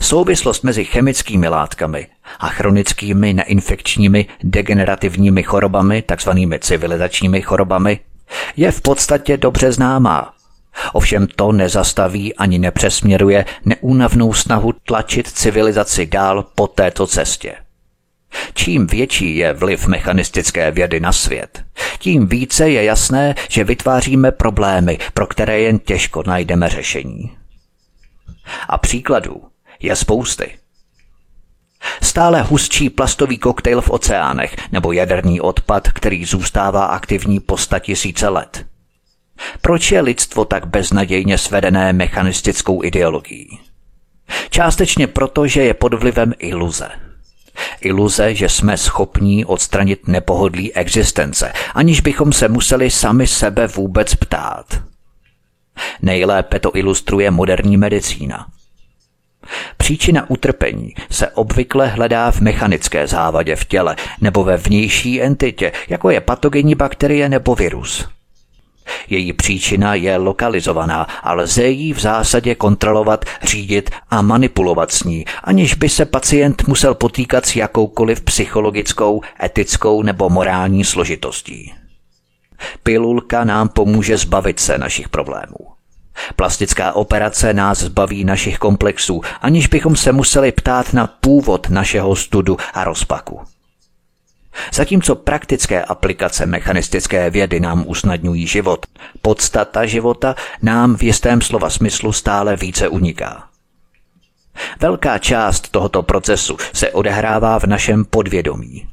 [0.00, 2.06] Souvislost mezi chemickými látkami
[2.40, 8.00] a chronickými neinfekčními degenerativními chorobami, takzvanými civilizačními chorobami,
[8.56, 10.34] je v podstatě dobře známá.
[10.92, 17.54] Ovšem to nezastaví ani nepřesměruje neúnavnou snahu tlačit civilizaci dál po této cestě.
[18.54, 21.64] Čím větší je vliv mechanistické vědy na svět,
[21.98, 27.36] tím více je jasné, že vytváříme problémy, pro které jen těžko najdeme řešení.
[28.68, 29.42] A příkladů
[29.80, 30.58] je spousty.
[32.02, 38.66] Stále hustší plastový koktejl v oceánech nebo jaderný odpad, který zůstává aktivní po tisíce let.
[39.60, 43.60] Proč je lidstvo tak beznadějně svedené mechanistickou ideologií?
[44.50, 46.88] Částečně proto, že je pod vlivem iluze–
[47.80, 54.82] Iluze, že jsme schopní odstranit nepohodlí existence, aniž bychom se museli sami sebe vůbec ptát.
[56.02, 58.46] Nejlépe to ilustruje moderní medicína.
[59.76, 66.10] Příčina utrpení se obvykle hledá v mechanické závadě v těle nebo ve vnější entitě, jako
[66.10, 68.08] je patogenní bakterie nebo virus.
[69.08, 75.24] Její příčina je lokalizovaná a lze ji v zásadě kontrolovat, řídit a manipulovat s ní,
[75.44, 81.74] aniž by se pacient musel potýkat s jakoukoliv psychologickou, etickou nebo morální složitostí.
[82.82, 85.78] Pilulka nám pomůže zbavit se našich problémů.
[86.36, 92.56] Plastická operace nás zbaví našich komplexů, aniž bychom se museli ptát na původ našeho studu
[92.74, 93.40] a rozpaku.
[94.72, 98.86] Zatímco praktické aplikace mechanistické vědy nám usnadňují život,
[99.22, 103.44] podstata života nám v jistém slova smyslu stále více uniká.
[104.80, 108.86] Velká část tohoto procesu se odehrává v našem podvědomí.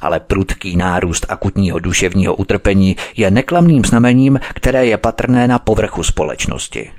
[0.00, 6.90] Ale prudký nárůst akutního duševního utrpení je neklamným znamením, které je patrné na povrchu společnosti.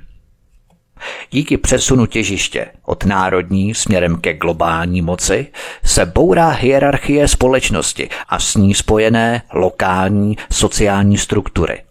[1.31, 5.47] Díky přesunu těžiště od národní směrem ke globální moci
[5.83, 11.83] se bourá hierarchie společnosti a s ní spojené lokální sociální struktury.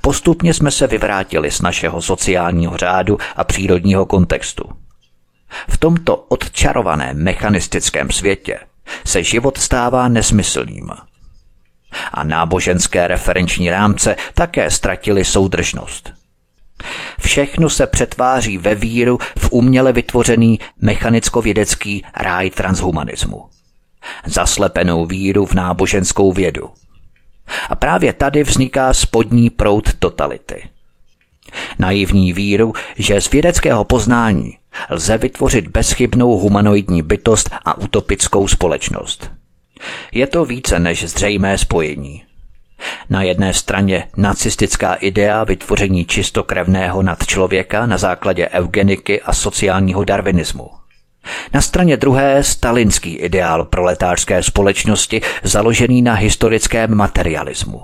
[0.00, 4.64] Postupně jsme se vyvrátili z našeho sociálního řádu a přírodního kontextu.
[5.68, 8.58] V tomto odčarovaném mechanistickém světě
[9.06, 10.90] se život stává nesmyslným.
[12.12, 16.21] A náboženské referenční rámce také ztratily soudržnost.
[17.20, 23.44] Všechno se přetváří ve víru v uměle vytvořený mechanicko-vědecký ráj transhumanismu.
[24.26, 26.70] Zaslepenou víru v náboženskou vědu.
[27.68, 30.68] A právě tady vzniká spodní proud totality.
[31.78, 34.58] Naivní víru, že z vědeckého poznání
[34.90, 39.30] lze vytvořit bezchybnou humanoidní bytost a utopickou společnost.
[40.12, 42.24] Je to více než zřejmé spojení.
[43.10, 50.70] Na jedné straně nacistická idea vytvoření čistokrevného nadčlověka na základě eugeniky a sociálního darwinismu.
[51.52, 57.82] Na straně druhé stalinský ideál proletářské společnosti založený na historickém materialismu.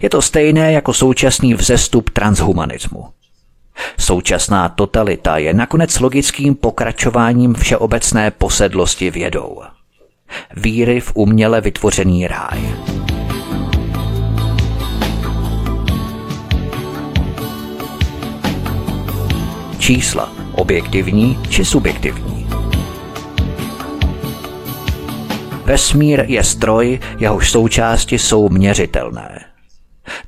[0.00, 3.08] Je to stejné jako současný vzestup transhumanismu.
[3.98, 9.62] Současná totalita je nakonec logickým pokračováním všeobecné posedlosti vědou.
[10.56, 12.74] Víry v uměle vytvořený ráj.
[19.88, 22.46] Čísla objektivní či subjektivní.
[25.64, 29.44] Vesmír je stroj, jehož součásti jsou měřitelné.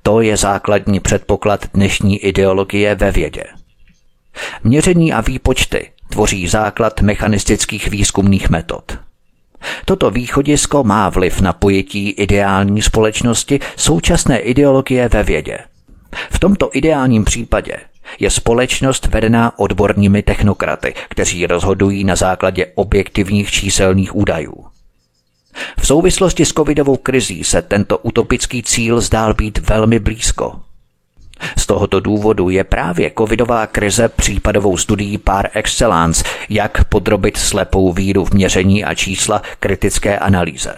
[0.02, 3.44] To je základní předpoklad dnešní ideologie ve vědě.
[4.64, 8.98] Měření a výpočty tvoří základ mechanistických výzkumných metod.
[9.84, 15.58] Toto východisko má vliv na pojetí ideální společnosti současné ideologie ve vědě.
[16.30, 17.76] V tomto ideálním případě
[18.18, 24.64] je společnost vedená odbornými technokraty, kteří rozhodují na základě objektivních číselných údajů.
[25.78, 30.60] V souvislosti s covidovou krizí se tento utopický cíl zdál být velmi blízko.
[31.58, 38.24] Z tohoto důvodu je právě covidová krize případovou studií par excellence, jak podrobit slepou víru
[38.24, 40.76] v měření a čísla kritické analýze.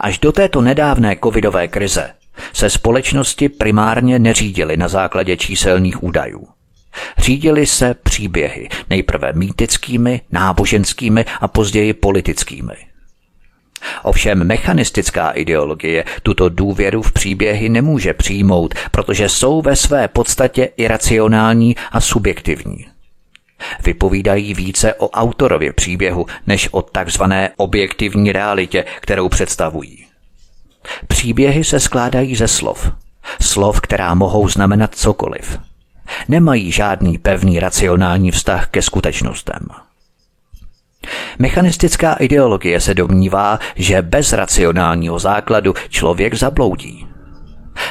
[0.00, 2.10] Až do této nedávné covidové krize
[2.52, 6.48] se společnosti primárně neřídily na základě číselných údajů.
[7.18, 12.74] Řídili se příběhy, nejprve mýtickými, náboženskými a později politickými–
[14.02, 21.76] Ovšem mechanistická ideologie tuto důvěru v příběhy nemůže přijmout, protože jsou ve své podstatě iracionální
[21.92, 22.86] a subjektivní.
[23.84, 30.01] Vypovídají více o autorově příběhu než o takzvané objektivní realitě, kterou představují.
[31.08, 32.92] Příběhy se skládají ze slov.
[33.40, 35.58] Slov, která mohou znamenat cokoliv.
[36.28, 39.60] Nemají žádný pevný racionální vztah ke skutečnostem.
[41.38, 47.06] Mechanistická ideologie se domnívá, že bez racionálního základu člověk zabloudí.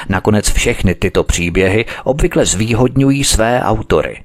[0.10, 4.24] Nakonec všechny tyto příběhy obvykle zvýhodňují své autory.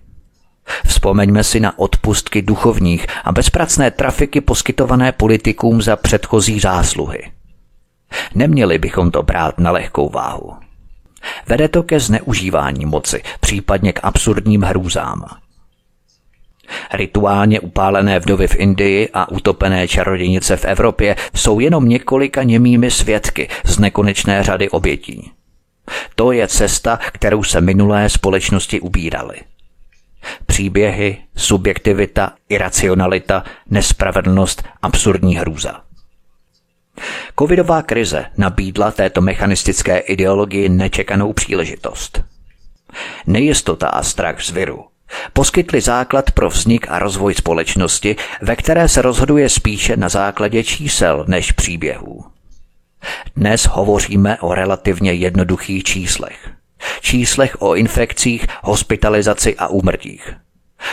[0.86, 7.35] Vzpomeňme si na odpustky duchovních a bezpracné trafiky poskytované politikům za předchozí zásluhy.
[8.34, 10.54] Neměli bychom to brát na lehkou váhu.
[11.46, 15.24] Vede to ke zneužívání moci, případně k absurdním hrůzám.
[16.92, 23.48] Rituálně upálené vdovy v Indii a utopené čarodějnice v Evropě jsou jenom několika němými svědky
[23.64, 25.32] z nekonečné řady obětí.
[26.14, 29.36] To je cesta, kterou se minulé společnosti ubíraly.
[30.46, 35.85] Příběhy, subjektivita, iracionalita, nespravedlnost, absurdní hrůza.
[37.38, 42.24] Covidová krize nabídla této mechanistické ideologii nečekanou příležitost.
[43.26, 44.84] Nejistota a strach z viru
[45.32, 51.24] poskytli základ pro vznik a rozvoj společnosti, ve které se rozhoduje spíše na základě čísel
[51.28, 52.24] než příběhů.
[53.36, 56.50] Dnes hovoříme o relativně jednoduchých číslech.
[57.00, 60.36] Číslech o infekcích, hospitalizaci a úmrtích.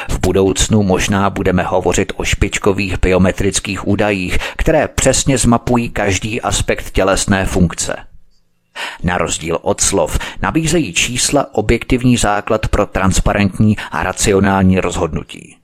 [0.10, 7.46] V budoucnu možná budeme hovořit o špičkových biometrických údajích, které přesně zmapují každý aspekt tělesné
[7.46, 7.96] funkce–
[9.04, 15.58] na rozdíl od slov nabízejí čísla objektivní základ pro transparentní a racionální rozhodnutí.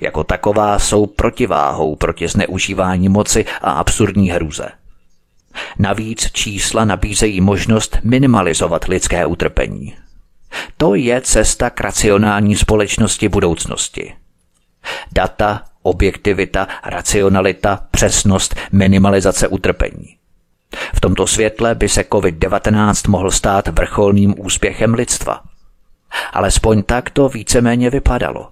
[0.00, 4.68] Jako taková jsou protiváhou proti zneužívání moci a absurdní hruze.
[5.78, 9.94] Navíc čísla nabízejí možnost minimalizovat lidské utrpení.
[10.76, 14.14] To je cesta k racionální společnosti budoucnosti.
[15.12, 20.16] Data, objektivita, racionalita, přesnost, minimalizace utrpení.
[20.94, 25.40] V tomto světle by se COVID-19 mohl stát vrcholným úspěchem lidstva.
[26.32, 28.48] Alespoň tak to víceméně vypadalo.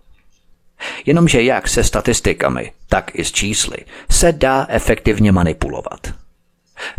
[1.06, 3.76] Jenomže jak se statistikami, tak i s čísly
[4.10, 6.14] se dá efektivně manipulovat.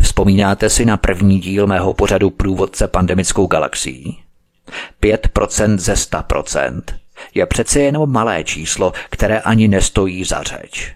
[0.00, 4.22] Vzpomínáte si na první díl mého pořadu Průvodce pandemickou galaxií?
[5.02, 6.82] 5% ze 100%
[7.34, 10.94] je přece jenom malé číslo, které ani nestojí za řeč.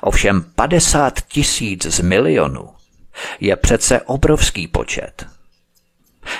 [0.00, 2.68] Ovšem 50 tisíc z milionu
[3.40, 5.26] je přece obrovský počet.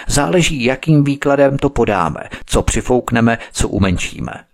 [0.06, 4.44] Záleží, jakým výkladem to podáme, co přifoukneme, co umenšíme.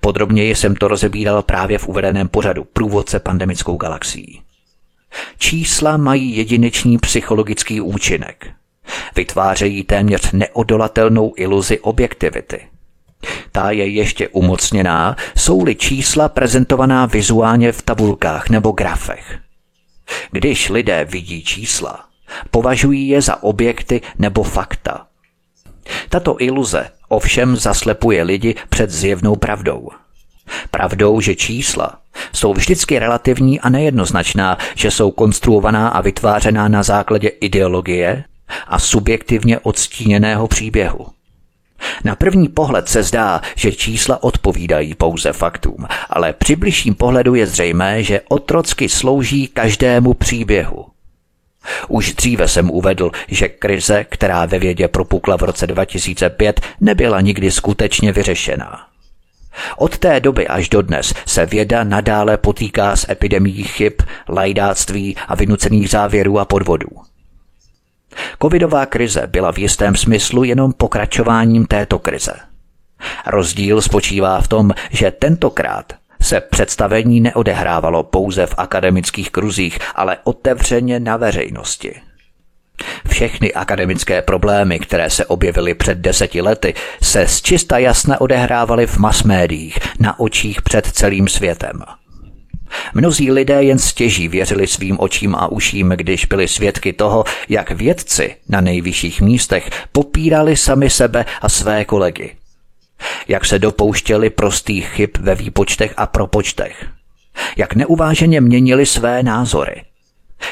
[0.00, 4.42] Podrobněji jsem to rozebíral právě v uvedeném pořadu Průvodce pandemickou galaxií.
[5.38, 8.46] Čísla mají jedinečný psychologický účinek.
[9.16, 12.60] Vytvářejí téměř neodolatelnou iluzi objektivity.
[13.52, 19.38] Ta je ještě umocněná, jsou-li čísla prezentovaná vizuálně v tabulkách nebo grafech.
[20.30, 22.04] Když lidé vidí čísla,
[22.50, 25.06] považují je za objekty nebo fakta.
[26.08, 29.88] Tato iluze ovšem zaslepuje lidi před zjevnou pravdou.
[30.70, 31.98] Pravdou, že čísla
[32.32, 38.24] jsou vždycky relativní a nejednoznačná, že jsou konstruovaná a vytvářená na základě ideologie
[38.66, 41.06] a subjektivně odstíněného příběhu.
[42.04, 47.46] Na první pohled se zdá, že čísla odpovídají pouze faktům, ale při bližším pohledu je
[47.46, 50.86] zřejmé, že otrocky slouží každému příběhu.
[51.88, 57.50] Už dříve jsem uvedl, že krize, která ve vědě propukla v roce 2005, nebyla nikdy
[57.50, 58.86] skutečně vyřešená.
[59.76, 63.92] Od té doby až do dnes se věda nadále potýká s epidemií chyb,
[64.28, 66.88] lajdáctví a vynucených závěrů a podvodů.
[68.42, 72.32] Covidová krize byla v jistém smyslu jenom pokračováním této krize.
[73.26, 75.92] Rozdíl spočívá v tom, že tentokrát
[76.22, 82.00] se představení neodehrávalo pouze v akademických kruzích, ale otevřeně na veřejnosti.
[83.08, 88.98] Všechny akademické problémy, které se objevily před deseti lety, se z čista jasna odehrávaly v
[88.98, 91.82] masmédiích, na očích před celým světem.
[92.94, 98.36] Mnozí lidé jen stěží věřili svým očím a uším, když byli svědky toho, jak vědci
[98.48, 102.36] na nejvyšších místech popírali sami sebe a své kolegy.
[103.28, 106.86] Jak se dopouštěli prostých chyb ve výpočtech a propočtech.
[107.56, 109.82] Jak neuváženě měnili své názory.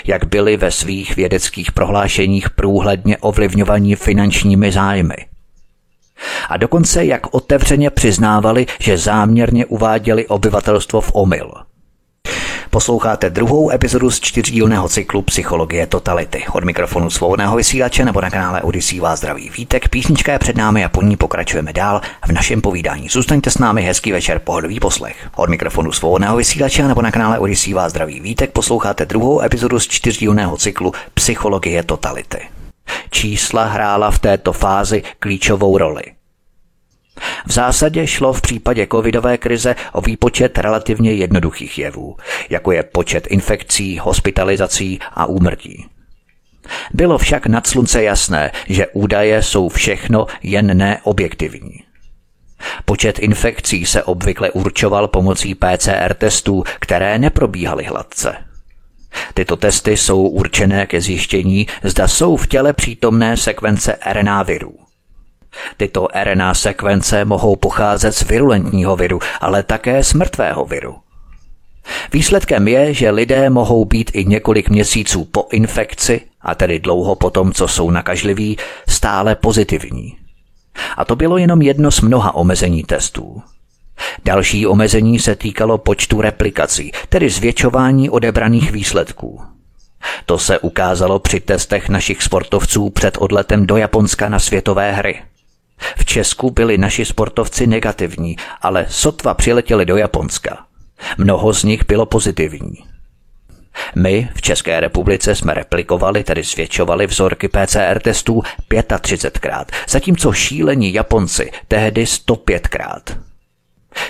[0.05, 5.17] Jak byli ve svých vědeckých prohlášeních průhledně ovlivňovaní finančními zájmy–
[6.49, 11.53] a dokonce jak otevřeně přiznávali, že záměrně uváděli obyvatelstvo v omyl.
[12.75, 16.45] Posloucháte druhou epizodu z čtyřdílného cyklu Psychologie totality.
[16.53, 19.89] Od mikrofonu svobodného vysílače nebo na kanále Odisí vás zdraví vítek.
[19.89, 23.09] Písnička je před námi a po ní pokračujeme dál v našem povídání.
[23.09, 25.29] Zůstaňte s námi, hezký večer, pohodový poslech.
[25.37, 28.53] Od mikrofonu svobodného vysílače nebo na kanále Odisí vás zdraví vítek.
[28.53, 32.39] Posloucháte druhou epizodu z čtyřdílného cyklu Psychologie totality.
[33.11, 36.03] Čísla hrála v této fázi klíčovou roli.
[37.47, 42.17] V zásadě šlo v případě covidové krize o výpočet relativně jednoduchých jevů,
[42.51, 45.87] jako je počet infekcí, hospitalizací a úmrtí.
[46.95, 51.81] Bylo však nad slunce jasné, že údaje jsou všechno jen neobjektivní.
[52.85, 58.37] Počet infekcí se obvykle určoval pomocí PCR testů, které neprobíhaly hladce.
[59.35, 64.84] Tyto testy jsou určené ke zjištění, zda jsou v těle přítomné sekvence RNA virů.
[65.77, 69.65] Tyto RNA sekvence mohou pocházet z virulentního viru, ale
[70.01, 70.95] z mrtvého viru.
[72.13, 77.31] Výsledkem je, že lidé mohou být i několik měsíců po infekci, a tedy dlouho po
[77.31, 78.57] tom, co jsou nakažliví,
[78.89, 80.17] stále pozitivní.
[80.97, 83.43] A to bylo jenom jedno z mnoha omezení testů.
[84.25, 89.43] Další omezení se týkalo počtu replikací, tedy zvětšování odebraných výsledků.
[90.27, 95.23] To se ukázalo při testech našich sportovců před odletem do Japonska na světové hry–
[95.97, 100.67] v Česku byli naši sportovci negativní, ale sotva přiletěli do Japonska.
[101.19, 102.75] Mnoho z nich bylo pozitivní.
[103.95, 111.51] My v České republice jsme replikovali, tedy zvětšovali vzorky PCR testů 35krát, zatímco šílení Japonci
[111.69, 113.01] tehdy 105krát.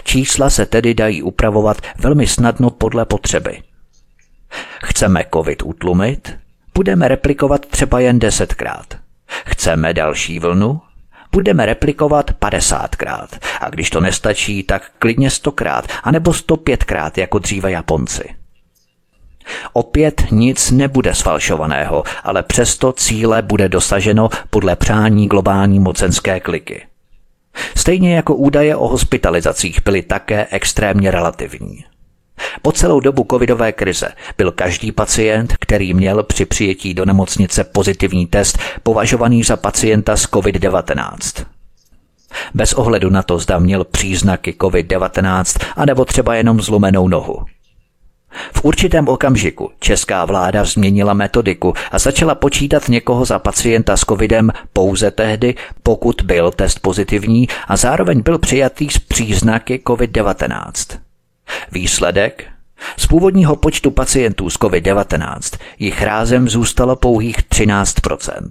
[0.05, 3.63] Čísla se tedy dají upravovat velmi snadno podle potřeby.
[4.85, 6.39] Chceme COVID utlumit?
[6.75, 8.87] Budeme replikovat třeba jen desetkrát.
[9.47, 10.81] Chceme další vlnu?
[11.35, 13.27] Budeme replikovat 50krát.
[13.61, 18.35] A když to nestačí, tak klidně 100krát, anebo 105krát jako dříve Japonci.
[19.73, 26.87] Opět nic nebude sfalšovaného, ale přesto cíle bude dosaženo podle přání globální mocenské kliky.
[27.77, 31.85] Stejně jako údaje o hospitalizacích byly také extrémně relativní.
[32.63, 34.09] Po celou dobu covidové krize
[34.39, 40.25] byl každý pacient, který měl při přijetí do nemocnice pozitivní test, považovaný za pacienta s
[40.25, 41.45] COVID-19.
[42.55, 47.45] Bez ohledu na to, zda měl příznaky COVID-19 anebo třeba jenom zlomenou nohu.
[48.53, 54.51] V určitém okamžiku česká vláda změnila metodiku a začala počítat někoho za pacienta s covidem
[54.73, 61.04] pouze tehdy, pokud byl test pozitivní a zároveň byl přijatý s příznaky COVID-19.
[61.73, 62.45] Výsledek?
[62.97, 68.51] Z původního počtu pacientů s COVID-19 jich rázem zůstalo pouhých 13%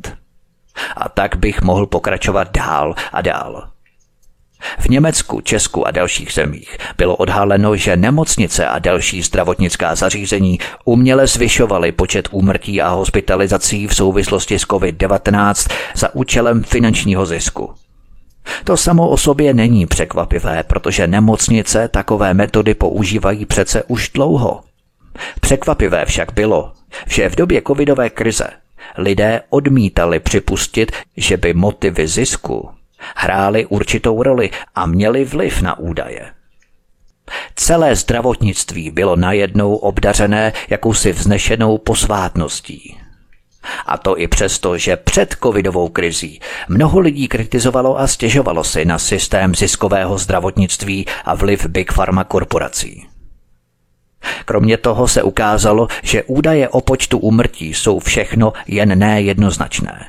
[0.96, 3.74] A tak bych mohl pokračovat dál a dál.
[4.80, 11.28] V Německu, Česku a dalších zemích bylo odhaleno, že nemocnice a další zdravotnická zařízení uměle
[11.28, 17.74] zvyšovaly počet úmrtí a hospitalizací v souvislosti s COVID-19 za účelem finančního zisku.
[18.64, 24.62] To samo o sobě není překvapivé, protože nemocnice takové metody používají přece už dlouho.
[25.40, 26.72] Překvapivé však bylo,
[27.08, 28.48] že v době covidové krize
[28.98, 32.70] lidé odmítali připustit, že by motivy zisku
[33.16, 36.32] hrály určitou roli a měly vliv na údaje.
[37.56, 42.98] Celé zdravotnictví bylo najednou obdařené jakousi vznešenou posvátností.
[43.86, 46.40] A to i přesto, že před covidovou krizí
[46.70, 53.08] mnoho lidí kritizovalo a stěžovalo si na systém ziskového zdravotnictví a vliv Big Pharma korporací.
[54.46, 60.06] Kromě toho se ukázalo, že údaje o počtu úmrtí jsou všechno jen nejednoznačné.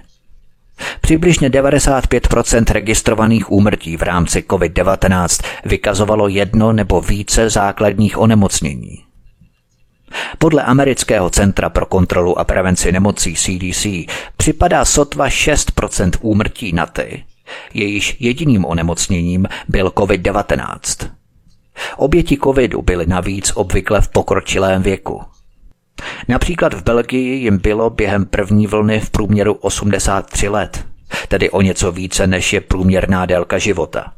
[1.01, 9.05] Přibližně 95% registrovaných úmrtí v rámci COVID-19 vykazovalo jedno nebo více základních onemocnění.
[10.39, 13.87] Podle Amerického centra pro kontrolu a prevenci nemocí CDC
[14.37, 17.25] připadá sotva 6% úmrtí na ty,
[17.75, 21.11] jejíž jediným onemocněním byl COVID-19.
[21.97, 25.23] Oběti covidu byly navíc obvykle v pokročilém věku.
[26.29, 30.85] Například v Belgii jim bylo během první vlny v průměru 83 let,
[31.29, 34.13] tedy o něco více než je průměrná délka života.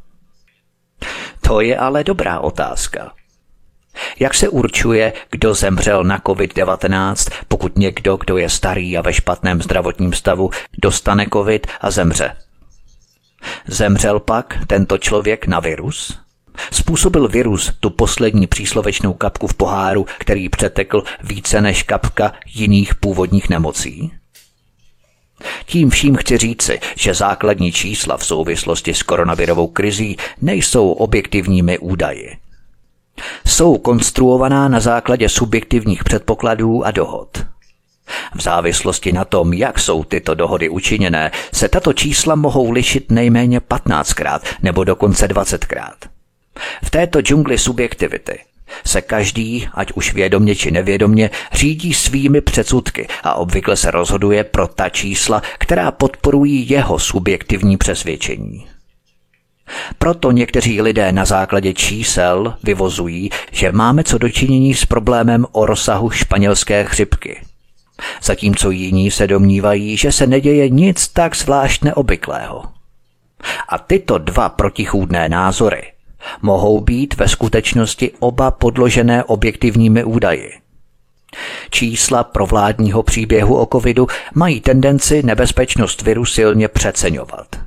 [1.41, 3.11] To je ale dobrá otázka.
[4.19, 9.61] Jak se určuje, kdo zemřel na COVID-19, pokud někdo, kdo je starý a ve špatném
[9.61, 10.49] zdravotním stavu,
[10.81, 12.35] dostane COVID a zemře?
[13.67, 16.19] Zemřel pak tento člověk na virus?
[16.71, 23.49] Způsobil virus tu poslední příslovečnou kapku v poháru, který přetekl více než kapka jiných původních
[23.49, 24.11] nemocí?
[25.65, 32.37] Tím vším chci říci, že základní čísla v souvislosti s koronavirovou krizí nejsou objektivními údaji.
[33.47, 37.45] Jsou konstruovaná na základě subjektivních předpokladů a dohod.
[38.35, 43.59] V závislosti na tom, jak jsou tyto dohody učiněné, se tato čísla mohou lišit nejméně
[43.59, 45.95] 15krát nebo dokonce 20krát.
[46.83, 48.39] V této džungli subjektivity
[48.85, 54.67] se každý, ať už vědomně či nevědomně, řídí svými předsudky a obvykle se rozhoduje pro
[54.67, 58.67] ta čísla, která podporují jeho subjektivní přesvědčení.
[59.97, 66.09] Proto někteří lidé na základě čísel vyvozují, že máme co dočinění s problémem o rozsahu
[66.09, 67.41] španělské chřipky.
[68.23, 72.63] Zatímco jiní se domnívají, že se neděje nic tak zvlášť neobvyklého.
[73.69, 75.83] A tyto dva protichůdné názory
[76.41, 80.51] mohou být ve skutečnosti oba podložené objektivními údaji.
[81.69, 87.66] Čísla provládního příběhu o covidu mají tendenci nebezpečnost viru silně přeceňovat.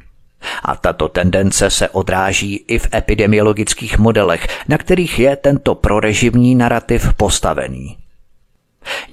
[0.62, 7.14] A tato tendence se odráží i v epidemiologických modelech, na kterých je tento prorežimní narrativ
[7.14, 7.97] postavený.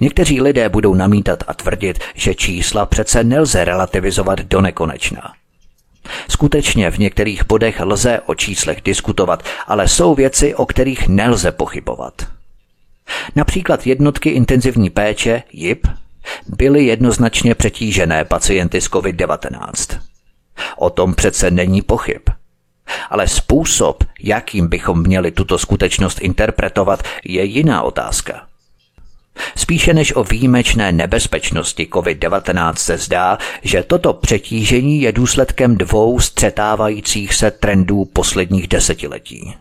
[0.00, 5.32] Někteří lidé budou namítat a tvrdit, že čísla přece nelze relativizovat do nekonečna.
[6.28, 12.26] Skutečně v některých bodech lze o číslech diskutovat, ale jsou věci, o kterých nelze pochybovat.
[13.36, 15.86] Například jednotky intenzivní péče, JIP,
[16.46, 20.00] byly jednoznačně přetížené pacienty s COVID-19.
[20.76, 22.22] O tom přece není pochyb.
[23.10, 28.48] Ale způsob, jakým bychom měli tuto skutečnost interpretovat, je jiná otázka.
[29.56, 37.34] Spíše než o výjimečné nebezpečnosti COVID-19 se zdá, že toto přetížení je důsledkem dvou střetávajících
[37.34, 39.54] se trendů posledních desetiletí.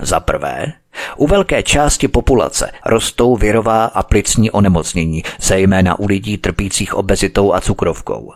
[0.00, 0.72] Za prvé,
[1.16, 7.60] u velké části populace rostou virová a plicní onemocnění, zejména u lidí trpících obezitou a
[7.60, 8.32] cukrovkou.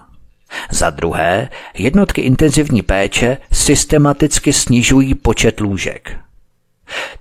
[0.70, 6.16] Za druhé, jednotky intenzivní péče systematicky snižují počet lůžek.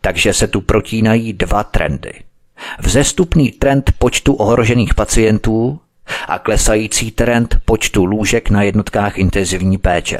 [0.02, 2.14] Takže se tu protínají dva trendy–
[2.80, 5.80] vzestupný trend počtu ohrožených pacientů
[6.28, 10.20] a klesající trend počtu lůžek na jednotkách intenzivní péče.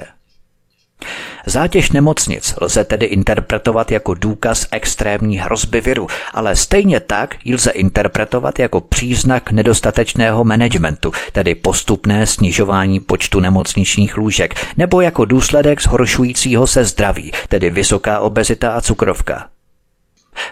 [1.46, 7.72] Zátěž nemocnic lze tedy interpretovat jako důkaz extrémní hrozby viru, ale stejně tak ji lze
[7.72, 16.68] interpretovat jako příznak nedostatečného managementu, tedy postupné snižování počtu nemocničních lůžek, nebo jako důsledek zhoršujícího
[16.68, 19.48] se zdraví, tedy vysoká obezita a cukrovka.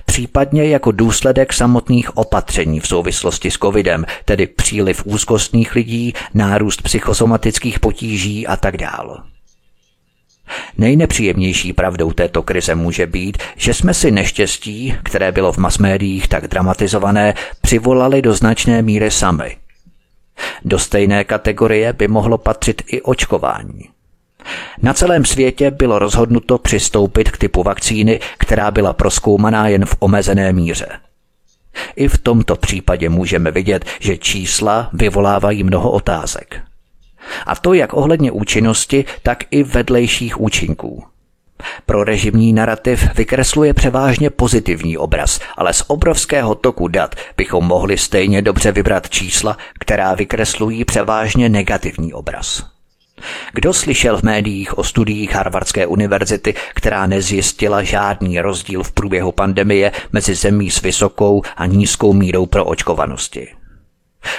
[0.06, 7.80] Případně jako důsledek samotných opatření v souvislosti s covidem, tedy příliv úzkostných lidí, nárůst psychosomatických
[7.80, 9.18] potíží a tak dále.
[10.78, 16.48] Nejnepříjemnější pravdou této krize může být, že jsme si neštěstí, které bylo v masmédiích tak
[16.48, 19.58] dramatizované, přivolali do značné míry sami.
[20.66, 23.90] Do stejné kategorie by mohlo patřit i očkování.
[24.82, 30.54] Na celém světě bylo rozhodnuto přistoupit k typu vakcíny, která byla proskoumaná jen v omezené
[30.54, 30.88] míře.
[31.96, 36.62] I v tomto případě můžeme vidět, že čísla vyvolávají mnoho otázek.
[37.46, 41.04] A to jak ohledně účinnosti, tak i vedlejších účinků.
[41.86, 48.42] Pro režimní narrativ vykresluje převážně pozitivní obraz, ale z obrovského toku dat bychom mohli stejně
[48.42, 52.64] dobře vybrat čísla, která vykreslují převážně negativní obraz.
[53.54, 59.92] Kdo slyšel v médiích o studiích Harvardské univerzity, která nezjistila žádný rozdíl v průběhu pandemie
[60.14, 63.57] mezi zemí s vysokou a nízkou mírou proočkovanosti?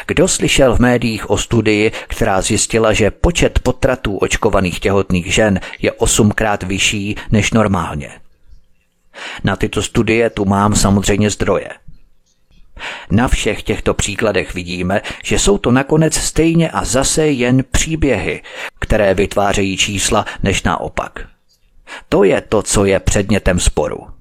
[0.07, 5.93] Kdo slyšel v médiích o studii, která zjistila, že počet potratů očkovaných těhotných žen je
[5.93, 8.11] osmkrát vyšší než normálně?
[9.45, 11.69] Na tyto studie tu mám samozřejmě zdroje.
[13.11, 18.43] Na všech těchto příkladech vidíme, že jsou to nakonec stejně a zase jen příběhy,
[18.79, 21.27] které vytvářejí čísla než naopak.
[22.09, 24.18] To je to, co je předmětem sporu.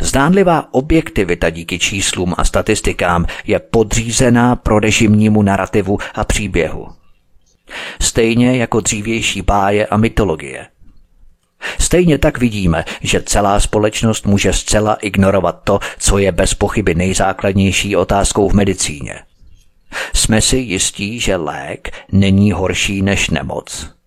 [0.00, 6.88] Zdánlivá objektivita díky číslům a statistikám je podřízená pro režimnímu narrativu a příběhu.
[8.00, 10.66] Stejně jako dřívější báje a mytologie.
[11.78, 17.96] Stejně tak vidíme, že celá společnost může zcela ignorovat to, co je bez pochyby nejzákladnější
[17.96, 19.20] otázkou v medicíně.
[20.14, 23.99] Jsme si jistí, že lék není horší než nemoc.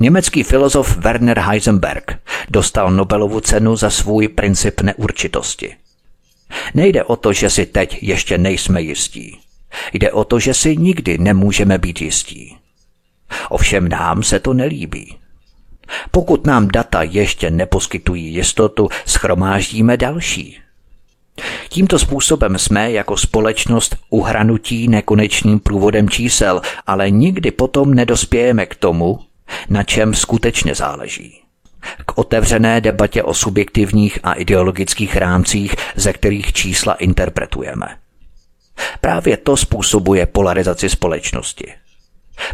[0.00, 5.76] Německý filozof Werner Heisenberg dostal Nobelovu cenu za svůj princip neurčitosti.
[6.74, 9.38] Nejde o to, že si teď ještě nejsme jistí.
[9.92, 12.56] Jde o to, že si nikdy nemůžeme být jistí.
[13.48, 15.16] Ovšem nám se to nelíbí.
[16.10, 20.58] Pokud nám data ještě neposkytují jistotu, schromáždíme další.
[21.68, 29.18] Tímto způsobem jsme jako společnost uhranutí nekonečným průvodem čísel, ale nikdy potom nedospějeme k tomu,
[29.68, 31.40] na čem skutečně záleží.
[32.06, 37.86] K otevřené debatě o subjektivních a ideologických rámcích, ze kterých čísla interpretujeme.
[39.00, 41.72] Právě to způsobuje polarizaci společnosti.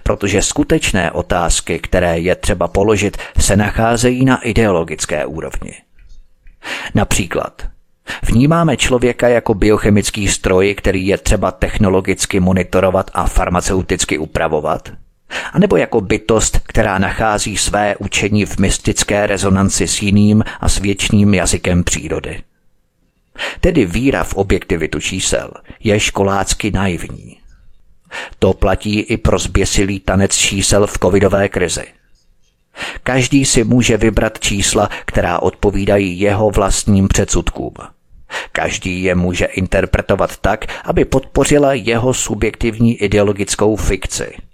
[0.02, 5.72] Protože skutečné otázky, které je třeba položit, se nacházejí na ideologické úrovni.
[6.94, 7.66] Například,
[8.22, 14.92] vnímáme člověka jako biochemický stroj, který je třeba technologicky monitorovat a farmaceuticky upravovat–
[15.52, 21.34] anebo jako bytost, která nachází své učení v mystické rezonanci s jiným a s věčným
[21.34, 22.42] jazykem přírody.
[23.60, 25.50] Tedy víra v objektivitu čísel
[25.80, 27.36] je školácky naivní.
[28.38, 31.84] To platí i pro zběsilý tanec čísel v covidové krizi.
[33.02, 37.74] Každý si může vybrat čísla, která odpovídají jeho vlastním předsudkům.
[38.52, 44.32] Každý je může interpretovat tak, aby podpořila jeho subjektivní ideologickou fikci–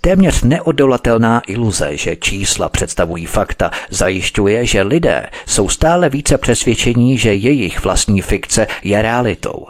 [0.00, 7.34] Téměř neodolatelná iluze, že čísla představují fakta, zajišťuje, že lidé jsou stále více přesvědčení, že
[7.34, 9.66] jejich vlastní fikce je realitou.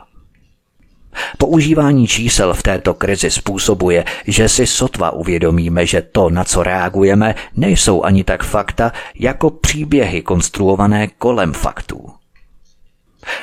[1.39, 7.35] Používání čísel v této krizi způsobuje, že si sotva uvědomíme, že to, na co reagujeme,
[7.57, 12.11] nejsou ani tak fakta, jako příběhy konstruované kolem faktů.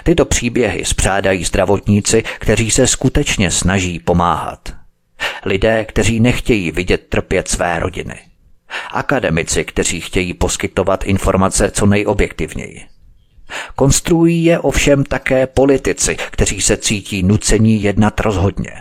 [0.03, 4.80] Tyto příběhy spřádají zdravotníci, kteří se skutečně snaží pomáhat.
[5.45, 8.19] Lidé, kteří nechtějí vidět trpět své rodiny.
[8.91, 12.82] Akademici, kteří chtějí poskytovat informace co nejobjektivněji.
[13.76, 18.72] Konstruují je ovšem také politici, kteří se cítí nucení jednat rozhodně.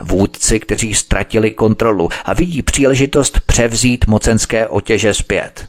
[0.00, 5.68] Vůdci, kteří ztratili kontrolu a vidí příležitost převzít mocenské otěže zpět.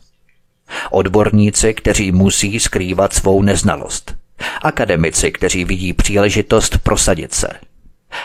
[0.91, 4.16] Odborníci, kteří musí skrývat svou neznalost.
[4.62, 7.47] Akademici, kteří vidí příležitost prosadit se–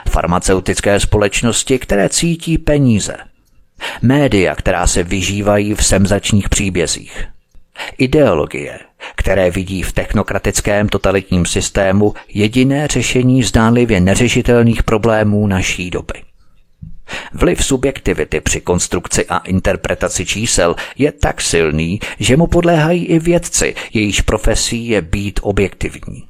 [0.08, 3.16] farmaceutické společnosti, které cítí peníze,
[4.02, 7.24] média, která se vyžívají v semzačních příbězích,
[7.98, 8.78] ideologie,
[9.16, 16.14] které vidí v technokratickém totalitním systému jediné řešení zdánlivě neřešitelných problémů naší doby.
[17.32, 23.74] Vliv subjektivity při konstrukci a interpretaci čísel je tak silný, že mu podléhají i vědci,
[23.92, 26.29] jejíž profesí je být objektivní.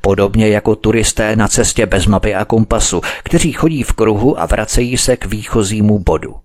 [0.00, 4.98] Podobně jako turisté na cestě bez mapy a kompasu, kteří chodí v kruhu a vracejí
[4.98, 6.36] se k výchozímu bodu,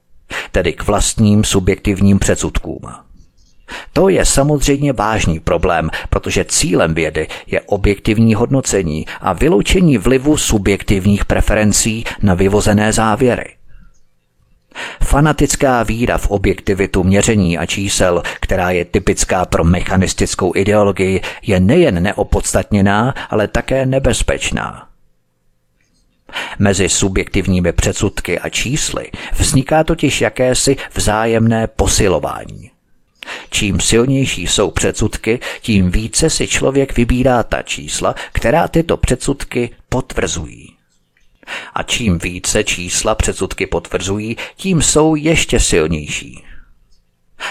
[0.52, 2.82] tedy k vlastním subjektivním předsudkům.
[3.94, 11.26] To je samozřejmě vážný problém, protože cílem vědy je objektivní hodnocení a vyloučení vlivu subjektivních
[11.26, 13.58] preferencí na vyvozené závěry.
[15.04, 22.04] Fanatická víra v objektivitu měření a čísel, která je typická pro mechanistickou ideologii, je nejen
[22.04, 24.88] neopodstatněná, ale také nebezpečná.
[26.60, 32.72] Mezi subjektivními předsudky a čísly vzniká totiž jakési vzájemné posilování.
[33.50, 40.77] Čím silnější jsou předsudky, tím více si člověk vybírá ta čísla, která tyto předsudky potvrzují.
[41.74, 46.44] A čím více čísla předsudky potvrzují, tím jsou ještě silnější.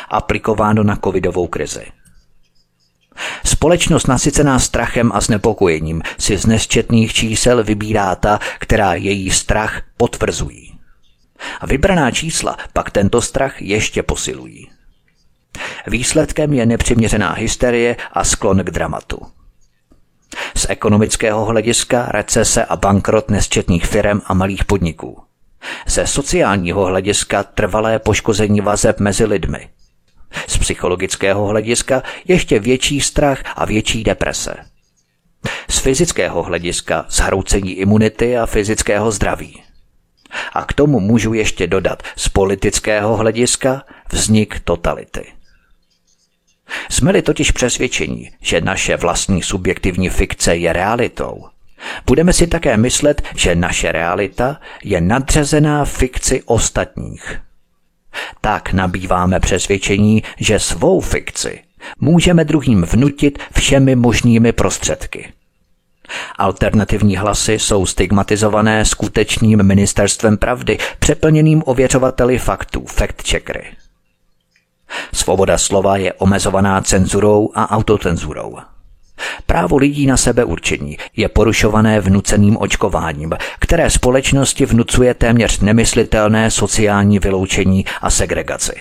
[0.09, 1.87] Aplikováno na covidovou krizi.
[3.45, 10.79] Společnost nasycená strachem a znepokojením si z nesčetných čísel vybírá ta, která její strach potvrzují.
[11.61, 14.71] A vybraná čísla pak tento strach ještě posilují.
[15.87, 19.36] Výsledkem je nepřiměřená hysterie a sklon k dramatu.
[20.57, 25.23] Z ekonomického hlediska recese a bankrot nesčetných firm a malých podniků.
[25.87, 29.69] Ze sociálního hlediska trvalé poškození vazeb mezi lidmi.
[30.47, 34.57] Z psychologického hlediska ještě větší strach a větší deprese.
[35.71, 39.63] Z fyzického hlediska zhroucení imunity a fyzického zdraví.
[40.53, 45.36] A k tomu můžu ještě dodat z politického hlediska vznik totality.
[46.91, 51.45] Jsme-li totiž přesvědčení, že naše vlastní subjektivní fikce je realitou,
[52.07, 57.41] budeme si také myslet, že naše realita je nadřazená fikci ostatních.
[58.41, 61.61] Tak nabýváme přesvědčení, že svou fikci
[62.01, 65.33] můžeme druhým vnutit všemi možnými prostředky.
[66.39, 73.65] Alternativní hlasy jsou stigmatizované skutečným ministerstvem pravdy, přeplněným ověřovateli faktů, fact-checkery.
[75.15, 78.59] Svoboda slova je omezovaná cenzurou a autocenzurou.
[79.47, 87.19] Právo lidí na sebe určení je porušované vnuceným očkováním, které společnosti vnucuje téměř nemyslitelné sociální
[87.19, 88.73] vyloučení a segregaci.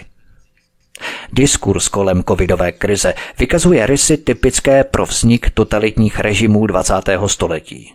[1.34, 6.94] Diskurs kolem covidové krize vykazuje rysy typické pro vznik totalitních režimů 20.
[7.26, 7.94] století.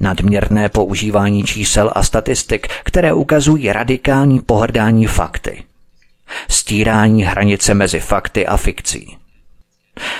[0.00, 5.64] Nadměrné používání čísel a statistik, které ukazují radikální pohrdání fakty–
[6.48, 9.16] stírání hranice mezi fakty a fikcí.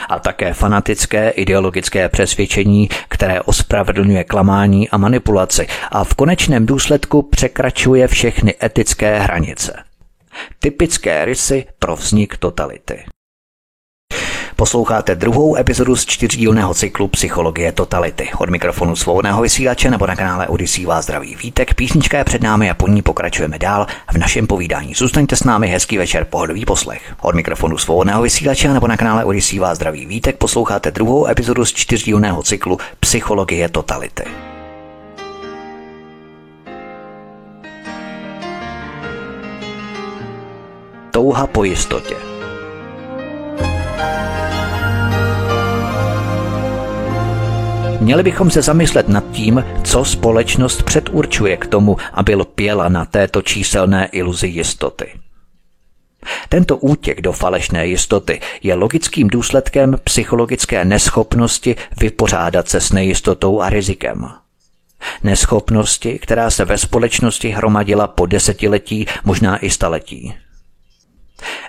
[0.09, 8.09] A také fanatické ideologické přesvědčení, které ospravedlňuje klamání a manipulaci a v konečném důsledku překračuje
[8.09, 9.85] všechny etické hranice.
[10.59, 13.05] Typické rysy pro vznik totality.
[14.57, 18.31] Posloucháte druhou epizodu z čtyřdílného cyklu Psychologie totality.
[18.39, 21.75] Od mikrofonu svobodného vysílače nebo na kanále Odisí vás zdraví vítek.
[21.75, 24.95] Písnička je před námi a po ní pokračujeme dál v našem povídání.
[24.95, 27.15] Zůstaňte s námi, hezký večer, pohodový poslech.
[27.23, 30.37] Od mikrofonu svobodného vysílače nebo na kanále Odisí vás zdraví vítek.
[30.37, 34.25] Posloucháte druhou epizodu z čtyřdílného cyklu Psychologie totality.
[41.11, 42.34] Touha po jistotě.
[48.05, 53.43] Měli bychom se zamyslet nad tím, co společnost předurčuje k tomu, aby lpěla na této
[53.43, 55.13] číselné iluzi jistoty.
[56.49, 63.71] Tento útěk do falešné jistoty je logickým důsledkem psychologické neschopnosti vypořádat se s nejistotou a
[63.71, 64.29] rizikem.
[65.23, 70.35] Neschopnosti, která se ve společnosti hromadila po desetiletí, možná i staletí.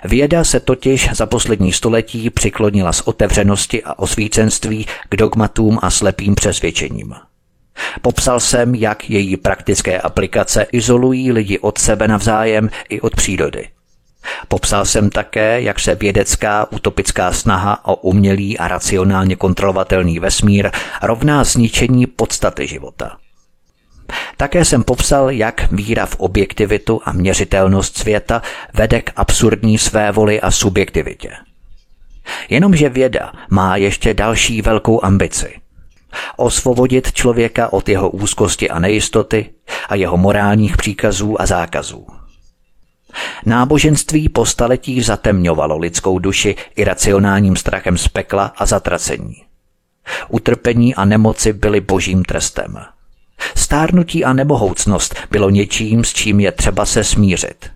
[0.04, 6.34] Věda se totiž za poslední století přiklonila z otevřenosti a osvícenství k dogmatům a slepým
[6.34, 7.14] přesvědčením.
[8.02, 13.68] Popsal jsem, jak její praktické aplikace izolují lidi od sebe navzájem i od přírody.
[14.48, 20.70] Popsal jsem také, jak se vědecká utopická snaha o umělý a racionálně kontrolovatelný vesmír
[21.02, 23.16] rovná zničení podstaty života.
[24.36, 28.42] Také jsem popsal, jak víra v objektivitu a měřitelnost světa
[28.74, 31.30] vede k absurdní své voli a subjektivitě.
[32.48, 35.60] Jenomže věda má ještě další velkou ambici.
[36.36, 39.50] Osvobodit člověka od jeho úzkosti a nejistoty
[39.88, 42.06] a jeho morálních příkazů a zákazů.
[43.46, 49.42] Náboženství po staletí zatemňovalo lidskou duši iracionálním strachem z pekla a zatracení.
[50.28, 52.78] Utrpení a nemoci byly božím trestem–
[53.56, 57.70] Stárnutí a nemohoucnost bylo něčím, s čím je třeba se smířit.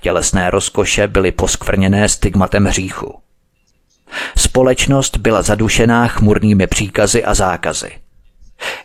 [0.00, 3.14] Tělesné rozkoše byly poskvrněné stigmatem hříchu.
[4.36, 7.90] Společnost byla zadušená chmurnými příkazy a zákazy.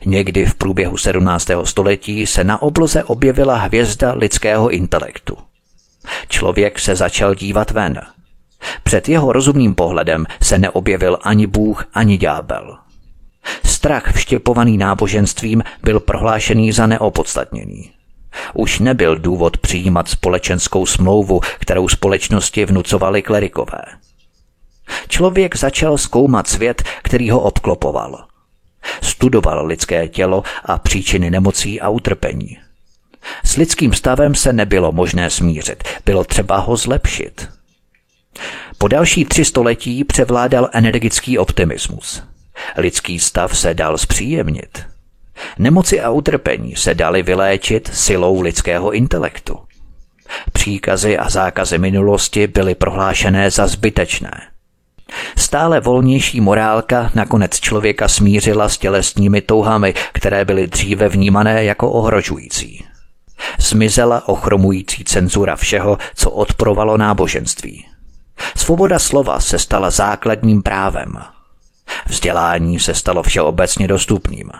[0.05, 1.49] Někdy v průběhu 17.
[1.63, 5.37] století se na obloze objevila hvězda lidského intelektu.
[6.27, 8.01] Člověk se začal dívat ven.
[8.83, 12.77] Před jeho rozumným pohledem se neobjevil ani Bůh, ani ďábel.
[13.65, 17.91] Strach vštěpovaný náboženstvím byl prohlášený za neopodstatněný.
[18.53, 23.81] Už nebyl důvod přijímat společenskou smlouvu, kterou společnosti vnucovali klerikové.
[25.07, 28.25] Člověk začal zkoumat svět, který ho obklopoval.
[29.01, 32.57] Studoval lidské tělo a příčiny nemocí a utrpení.
[33.45, 37.49] S lidským stavem se nebylo možné smířit, bylo třeba ho zlepšit.
[38.77, 42.23] Po další tři století převládal energický optimismus.
[42.77, 44.85] Lidský stav se dal zpříjemnit.
[45.59, 49.59] Nemoci a utrpení se daly vyléčit silou lidského intelektu.
[50.53, 54.41] Příkazy a zákazy minulosti byly prohlášené za zbytečné.
[55.37, 62.85] Stále volnější morálka nakonec člověka smířila s tělesními touhami, které byly dříve vnímané jako ohrožující.
[63.59, 67.85] Zmizela ochromující cenzura všeho, co odporovalo náboženství.
[68.57, 71.19] Svoboda slova se stala základním právem.
[72.07, 74.51] Vzdělání se stalo všeobecně dostupným.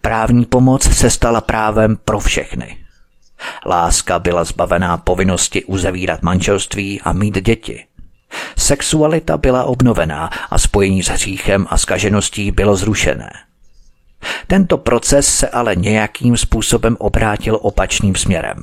[0.00, 2.76] Právní pomoc se stala právem pro všechny.
[3.66, 7.84] Láska byla zbavená povinnosti uzavírat manželství a mít děti.
[8.58, 13.30] Sexualita byla obnovená a spojení s hříchem a skažeností bylo zrušené.
[14.46, 18.62] Tento proces se ale nějakým způsobem obrátil opačným směrem.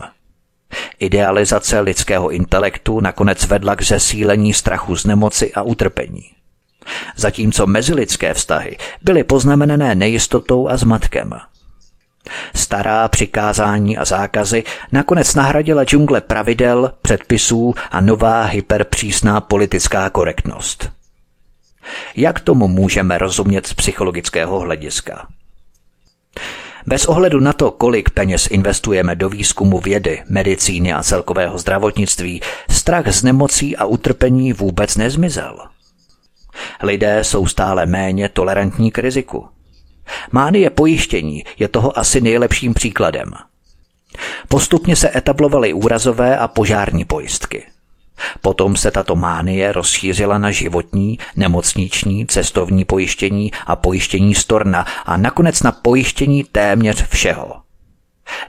[0.99, 6.23] Idealizace lidského intelektu nakonec vedla k zesílení strachu z nemoci a utrpení.
[7.15, 11.33] Zatímco mezilidské vztahy byly poznamenané nejistotou a zmatkem.
[12.55, 20.89] Stará přikázání a zákazy nakonec nahradila džungle pravidel, předpisů a nová hyperpřísná politická korektnost.
[22.15, 25.27] Jak tomu můžeme rozumět z psychologického hlediska?
[26.85, 33.07] Bez ohledu na to, kolik peněz investujeme do výzkumu vědy, medicíny a celkového zdravotnictví, strach
[33.07, 35.57] z nemocí a utrpení vůbec nezmizel.
[36.83, 39.47] Lidé jsou stále méně tolerantní k riziku.
[40.31, 43.31] Mánie pojištění je toho asi nejlepším příkladem.
[44.47, 47.63] Postupně se etablovaly úrazové a požární pojistky–
[48.41, 55.63] Potom se tato mánie rozšířila na životní, nemocniční, cestovní pojištění a pojištění storna a nakonec
[55.63, 57.55] na pojištění téměř všeho.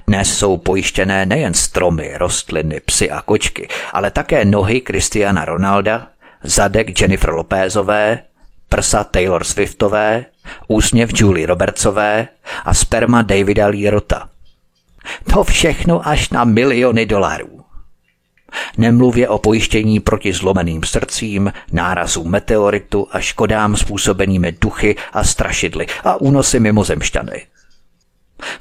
[0.06, 6.06] Dnes jsou pojištěné nejen stromy, rostliny, psy a kočky, ale také nohy Kristiana Ronalda,
[6.42, 8.18] zadek Jennifer Lopézové,
[8.68, 10.24] prsa Taylor Swiftové,
[10.68, 12.28] úsměv Julie Robertsové
[12.64, 14.28] a sperma Davida Lierota.
[15.32, 17.60] To všechno až na miliony dolarů.
[18.78, 26.20] Nemluvě o pojištění proti zlomeným srdcím, nárazu meteoritu a škodám způsobenými duchy a strašidly a
[26.20, 27.46] únosy mimozemšťany.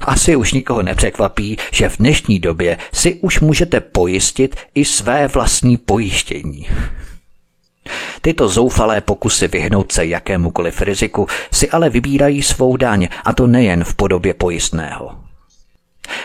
[0.00, 5.76] Asi už nikoho nepřekvapí, že v dnešní době si už můžete pojistit i své vlastní
[5.76, 6.66] pojištění.
[8.22, 13.84] Tyto zoufalé pokusy vyhnout se jakémukoliv riziku si ale vybírají svou daň, a to nejen
[13.84, 15.16] v podobě pojistného.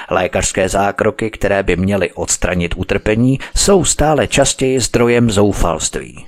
[0.09, 6.25] Lékařské zákroky, které by měly odstranit utrpení, jsou stále častěji zdrojem zoufalství.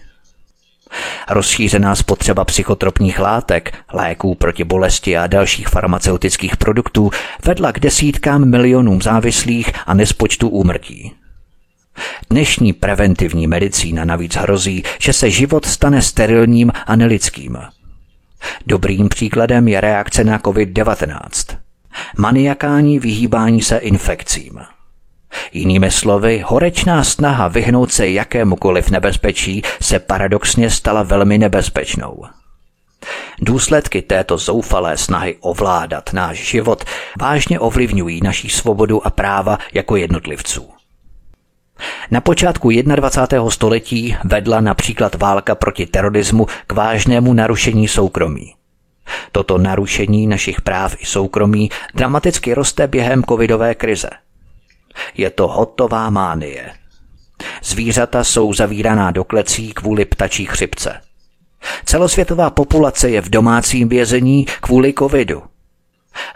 [1.29, 7.11] Rozšířená spotřeba psychotropních látek, léků proti bolesti a dalších farmaceutických produktů
[7.45, 11.13] vedla k desítkám milionům závislých a nespočtu úmrtí.
[12.29, 17.57] Dnešní preventivní medicína navíc hrozí, že se život stane sterilním a nelidským.
[18.67, 21.57] Dobrým příkladem je reakce na COVID-19
[22.17, 24.59] maniakální vyhýbání se infekcím.
[25.53, 32.23] Jinými slovy, horečná snaha vyhnout se jakémukoliv nebezpečí se paradoxně stala velmi nebezpečnou.
[33.41, 36.83] Důsledky této zoufalé snahy ovládat náš život
[37.21, 40.76] vážně ovlivňují naší svobodu a práva jako jednotlivců.
[42.11, 43.49] Na počátku 21.
[43.49, 48.53] století vedla například válka proti terorismu k vážnému narušení soukromí.
[49.31, 54.09] Toto narušení našich práv i soukromí dramaticky roste během covidové krize.
[55.17, 56.71] Je to hotová mánie.
[57.63, 61.01] Zvířata jsou zavíraná do klecí kvůli ptačí chřipce.
[61.85, 65.43] Celosvětová populace je v domácím vězení kvůli covidu.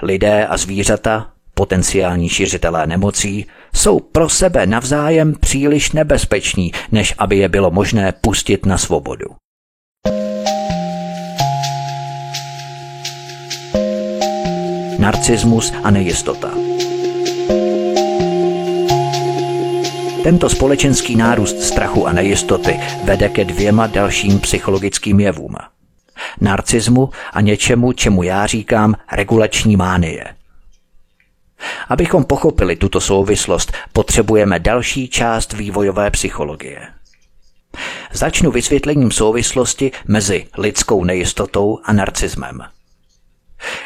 [0.01, 3.45] Lidé a zvířata, potenciální šiřitelé nemocí,
[3.75, 9.25] jsou pro sebe navzájem příliš nebezpeční, než aby je bylo možné pustit na svobodu.
[15.01, 16.51] narcismus a nejistota.
[20.23, 25.55] Tento společenský nárůst strachu a nejistoty vede ke dvěma dalším psychologickým jevům.
[26.41, 30.25] Narcismu a něčemu, čemu já říkám regulační mánie.
[31.89, 36.87] Abychom pochopili tuto souvislost, potřebujeme další část vývojové psychologie.
[38.13, 42.61] Začnu vysvětlením souvislosti mezi lidskou nejistotou a narcismem.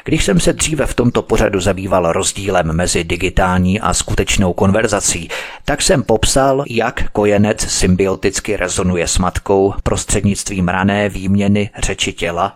[0.04, 5.30] Když jsem se dříve v tomto pořadu zabýval rozdílem mezi digitální a skutečnou konverzací,
[5.66, 12.54] tak jsem popsal, jak kojenec symbioticky rezonuje s matkou prostřednictvím rané výměny řeči těla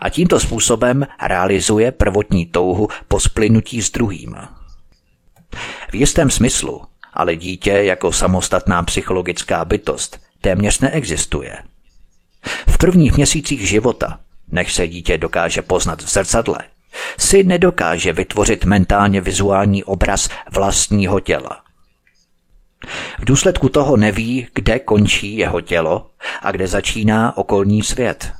[0.00, 4.36] a tímto způsobem realizuje prvotní touhu po splynutí s druhým.
[5.90, 6.82] V jistém smyslu
[7.18, 11.56] ale dítě jako samostatná psychologická bytost téměř neexistuje.
[12.68, 14.20] V prvních měsících života,
[14.52, 16.58] než se dítě dokáže poznat v zrcadle,
[17.18, 21.60] si nedokáže vytvořit mentálně vizuální obraz vlastního těla.
[23.18, 26.10] V důsledku toho neví, kde končí jeho tělo
[26.42, 28.32] a kde začíná okolní svět.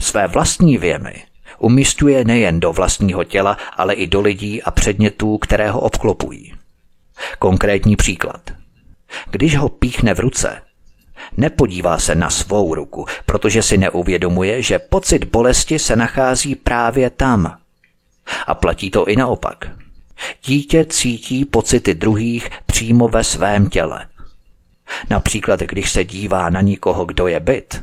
[0.00, 1.22] Své vlastní věmy
[1.58, 6.54] umístuje nejen do vlastního těla, ale i do lidí a předmětů, které ho obklopují.
[7.38, 8.50] Konkrétní příklad.
[9.30, 10.62] Když ho píchne v ruce,
[11.36, 17.58] nepodívá se na svou ruku, protože si neuvědomuje, že pocit bolesti se nachází právě tam.
[18.46, 19.70] A platí to i naopak.
[20.44, 24.06] Dítě cítí pocity druhých přímo ve svém těle.
[25.10, 27.82] Například, když se dívá na nikoho, kdo je byt,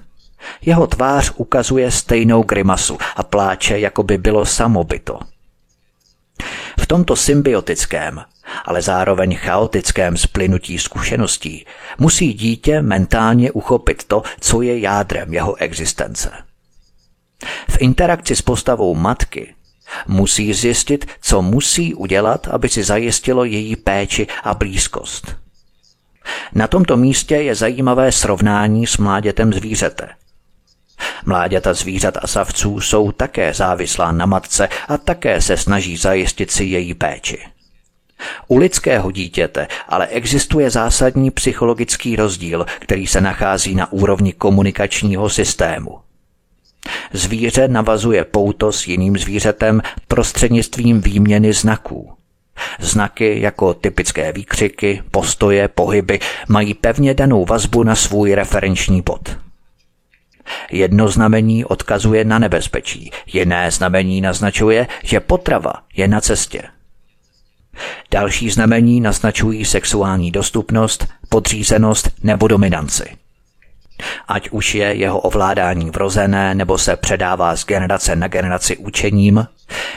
[0.62, 5.20] jeho tvář ukazuje stejnou grimasu a pláče, jako by bylo samobyto.
[6.80, 8.22] V tomto symbiotickém,
[8.66, 11.66] ale zároveň chaotickém splynutí zkušeností
[11.98, 16.32] musí dítě mentálně uchopit to, co je jádrem jeho existence.
[17.70, 19.56] V interakci s postavou matky
[20.08, 25.36] musí zjistit, co musí udělat, aby si zajistilo její péči a blízkost.
[26.54, 30.10] Na tomto místě je zajímavé srovnání s mládětem zvířete–
[31.26, 36.64] Mláďata zvířat a savců jsou také závislá na matce a také se snaží zajistit si
[36.64, 37.40] její péči.
[38.48, 46.00] U lidského dítěte ale existuje zásadní psychologický rozdíl, který se nachází na úrovni komunikačního systému.
[47.14, 52.14] Zvíře navazuje pouto s jiným zvířetem prostřednictvím výměny znaků.
[52.80, 59.38] Znaky jako typické výkřiky, postoje, pohyby mají pevně danou vazbu na svůj referenční bod.
[60.72, 66.64] Jedno znamení odkazuje na nebezpečí, jiné znamení naznačuje, že potrava je na cestě.
[68.12, 73.04] Další znamení naznačují sexuální dostupnost, podřízenost nebo dominanci.
[74.28, 79.48] Ať už je jeho ovládání vrozené nebo se předává z generace na generaci učením,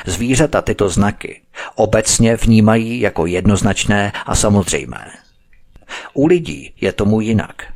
[0.07, 1.41] zvířata tyto znaky
[1.75, 5.11] obecně vnímají jako jednoznačné a samozřejmé.
[6.15, 7.63] U lidí je tomu jinak–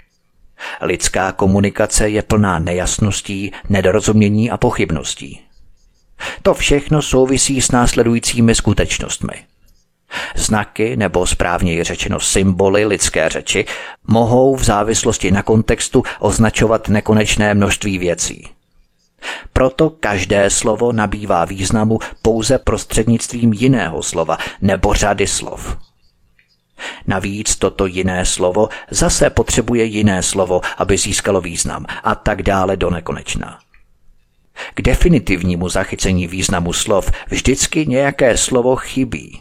[0.80, 5.40] Lidská komunikace je plná nejasností, nedorozumění a pochybností.
[6.42, 9.32] To všechno souvisí s následujícími skutečnostmi.
[10.34, 13.64] Znaky, nebo správněji řečeno symboly lidské řeči,
[14.06, 18.48] mohou v závislosti na kontextu označovat nekonečné množství věcí.
[19.52, 25.76] Proto každé slovo nabývá významu pouze prostřednictvím jiného slova nebo řady slov.
[27.07, 32.91] Navíc toto jiné slovo zase potřebuje jiné slovo, aby získalo význam a tak dále do
[32.91, 33.59] nekonečna.
[34.74, 39.41] K definitivnímu zachycení významu slov vždycky nějaké slovo chybí.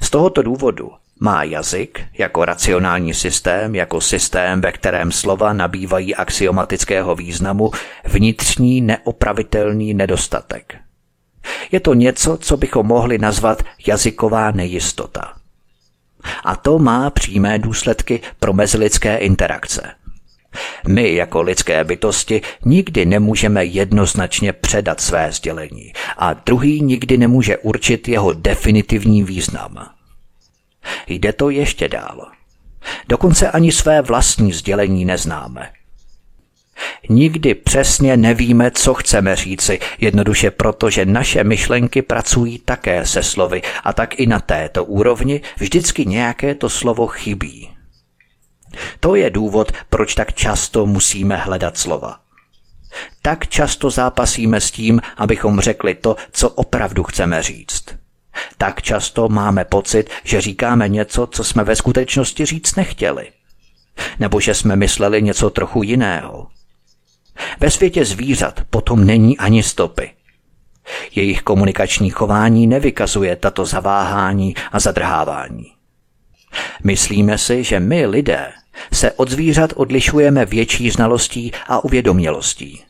[0.00, 0.90] Z tohoto důvodu
[1.20, 7.70] má jazyk jako racionální systém, jako systém, ve kterém slova nabývají axiomatického významu,
[8.04, 10.76] vnitřní neopravitelný nedostatek.
[11.72, 15.34] Je to něco, co bychom mohli nazvat jazyková nejistota.
[16.44, 19.94] A to má přímé důsledky pro mezilidské interakce.
[20.88, 28.08] My jako lidské bytosti nikdy nemůžeme jednoznačně předat své sdělení a druhý nikdy nemůže určit
[28.08, 29.90] jeho definitivní význam.
[31.06, 32.26] Jde to ještě dál.
[33.08, 35.70] Dokonce ani své vlastní sdělení neznáme.
[37.08, 43.62] Nikdy přesně nevíme, co chceme říci, jednoduše proto, že naše myšlenky pracují také se slovy
[43.84, 47.70] a tak i na této úrovni vždycky nějaké to slovo chybí.
[49.00, 52.20] To je důvod, proč tak často musíme hledat slova.
[53.22, 57.84] Tak často zápasíme s tím, abychom řekli to, co opravdu chceme říct.
[58.58, 63.32] Tak často máme pocit, že říkáme něco, co jsme ve skutečnosti říct nechtěli.
[64.18, 66.46] Nebo že jsme mysleli něco trochu jiného.
[67.60, 70.10] Ve světě zvířat potom není ani stopy.
[71.14, 75.72] Jejich komunikační chování nevykazuje tato zaváhání a zadrhávání.
[76.84, 78.52] Myslíme si, že my lidé
[78.92, 82.84] se od zvířat odlišujeme větší znalostí a uvědomělostí.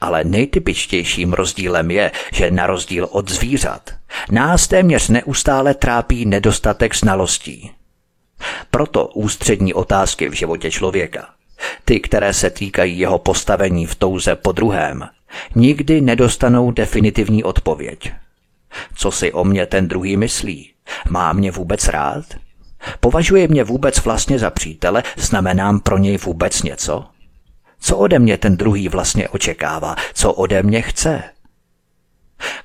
[0.00, 3.90] Ale nejtypičtějším rozdílem je, že na rozdíl od zvířat
[4.30, 7.70] nás téměř neustále trápí nedostatek znalostí.
[8.70, 11.33] Proto ústřední otázky v životě člověka
[11.84, 15.08] ty, které se týkají jeho postavení v touze po druhém,
[15.54, 18.12] nikdy nedostanou definitivní odpověď.
[18.94, 20.70] Co si o mě ten druhý myslí?
[21.10, 22.24] Má mě vůbec rád?
[23.00, 25.02] Považuje mě vůbec vlastně za přítele?
[25.16, 27.04] Znamenám pro něj vůbec něco?
[27.80, 29.96] Co ode mě ten druhý vlastně očekává?
[30.14, 31.22] Co ode mě chce?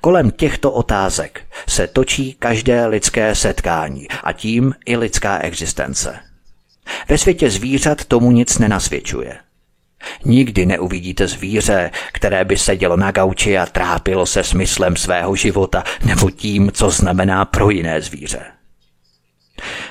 [0.00, 6.29] Kolem těchto otázek se točí každé lidské setkání a tím i lidská existence.
[7.08, 9.36] Ve světě zvířat tomu nic nenasvědčuje.
[10.24, 16.30] Nikdy neuvidíte zvíře, které by sedělo na gauči a trápilo se smyslem svého života nebo
[16.30, 18.40] tím, co znamená pro jiné zvíře.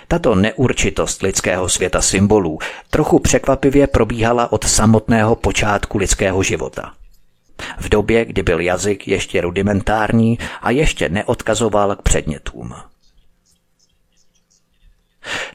[0.08, 6.94] Tato neurčitost lidského světa symbolů trochu překvapivě probíhala od samotného počátku lidského života.
[7.80, 12.76] V době, kdy byl jazyk ještě rudimentární a ještě neodkazoval k předmětům.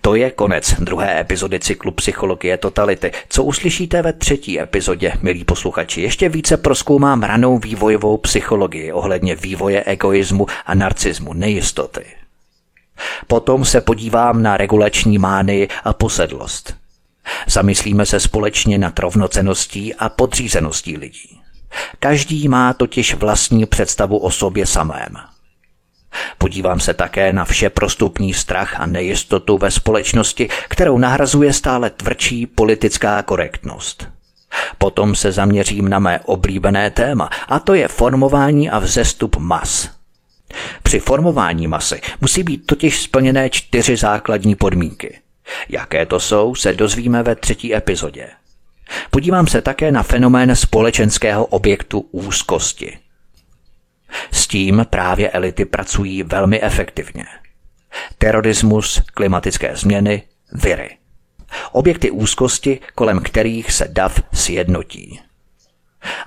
[0.00, 3.12] To je konec druhé epizody cyklu Psychologie totality.
[3.28, 6.00] Co uslyšíte ve třetí epizodě, milí posluchači?
[6.00, 12.04] Ještě více proskoumám ranou vývojovou psychologii ohledně vývoje egoismu a narcismu, nejistoty.
[13.26, 16.74] Potom se podívám na regulační mány a posedlost.
[17.46, 21.40] Zamyslíme se společně nad rovnoceností a podřízeností lidí.
[21.98, 25.34] Každý má totiž vlastní představu o sobě samém.
[26.38, 32.46] Podívám se také na vše prostupný strach a nejistotu ve společnosti, kterou nahrazuje stále tvrdší
[32.46, 34.08] politická korektnost.
[34.78, 39.90] Potom se zaměřím na mé oblíbené téma, a to je formování a vzestup mas.
[40.82, 45.18] Při formování masy musí být totiž splněné čtyři základní podmínky.
[45.68, 48.28] Jaké to jsou, se dozvíme ve třetí epizodě.
[49.10, 52.98] Podívám se také na fenomén společenského objektu úzkosti.
[54.32, 57.24] S tím právě elity pracují velmi efektivně.
[58.18, 60.96] Terorismus, klimatické změny, viry.
[61.72, 65.20] Objekty úzkosti, kolem kterých se dav sjednotí.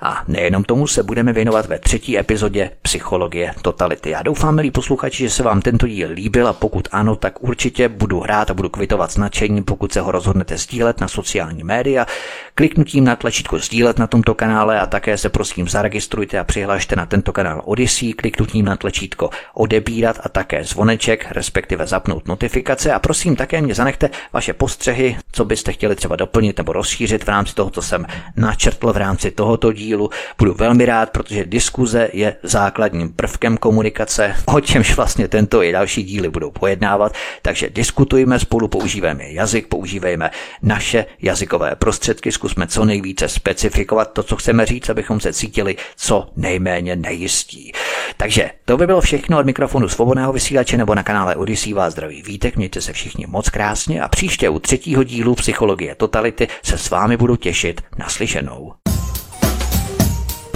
[0.02, 4.10] A nejenom tomu se budeme věnovat ve třetí epizodě Psychologie totality.
[4.10, 7.88] Já doufám, milí posluchači, že se vám tento díl líbil a pokud ano, tak určitě
[7.88, 12.06] budu hrát a budu kvitovat značení, pokud se ho rozhodnete sdílet na sociální média,
[12.54, 17.06] kliknutím na tlačítko sdílet na tomto kanále a také se prosím zaregistrujte a přihlašte na
[17.06, 22.92] tento kanál Odyssey, kliknutím na tlačítko odebírat a také zvoneček, respektive zapnout notifikace.
[22.92, 27.28] A prosím také mě zanechte vaše postřehy, co byste chtěli třeba doplnit nebo rozšířit v
[27.28, 28.06] rámci toho, co jsem
[28.36, 30.10] načrtl v rámci tohoto tohoto dílu.
[30.38, 36.02] Budu velmi rád, protože diskuze je základním prvkem komunikace, o čemž vlastně tento i další
[36.02, 37.12] díly budou pojednávat.
[37.42, 40.30] Takže diskutujme spolu, používejme jazyk, používejme
[40.62, 46.30] naše jazykové prostředky, zkusme co nejvíce specifikovat to, co chceme říct, abychom se cítili co
[46.36, 47.72] nejméně nejistí.
[48.16, 52.22] Takže to by bylo všechno od mikrofonu svobodného vysílače nebo na kanále Odyssey vás zdraví
[52.22, 56.90] vítek, mějte se všichni moc krásně a příště u třetího dílu Psychologie totality se s
[56.90, 58.72] vámi budu těšit naslyšenou.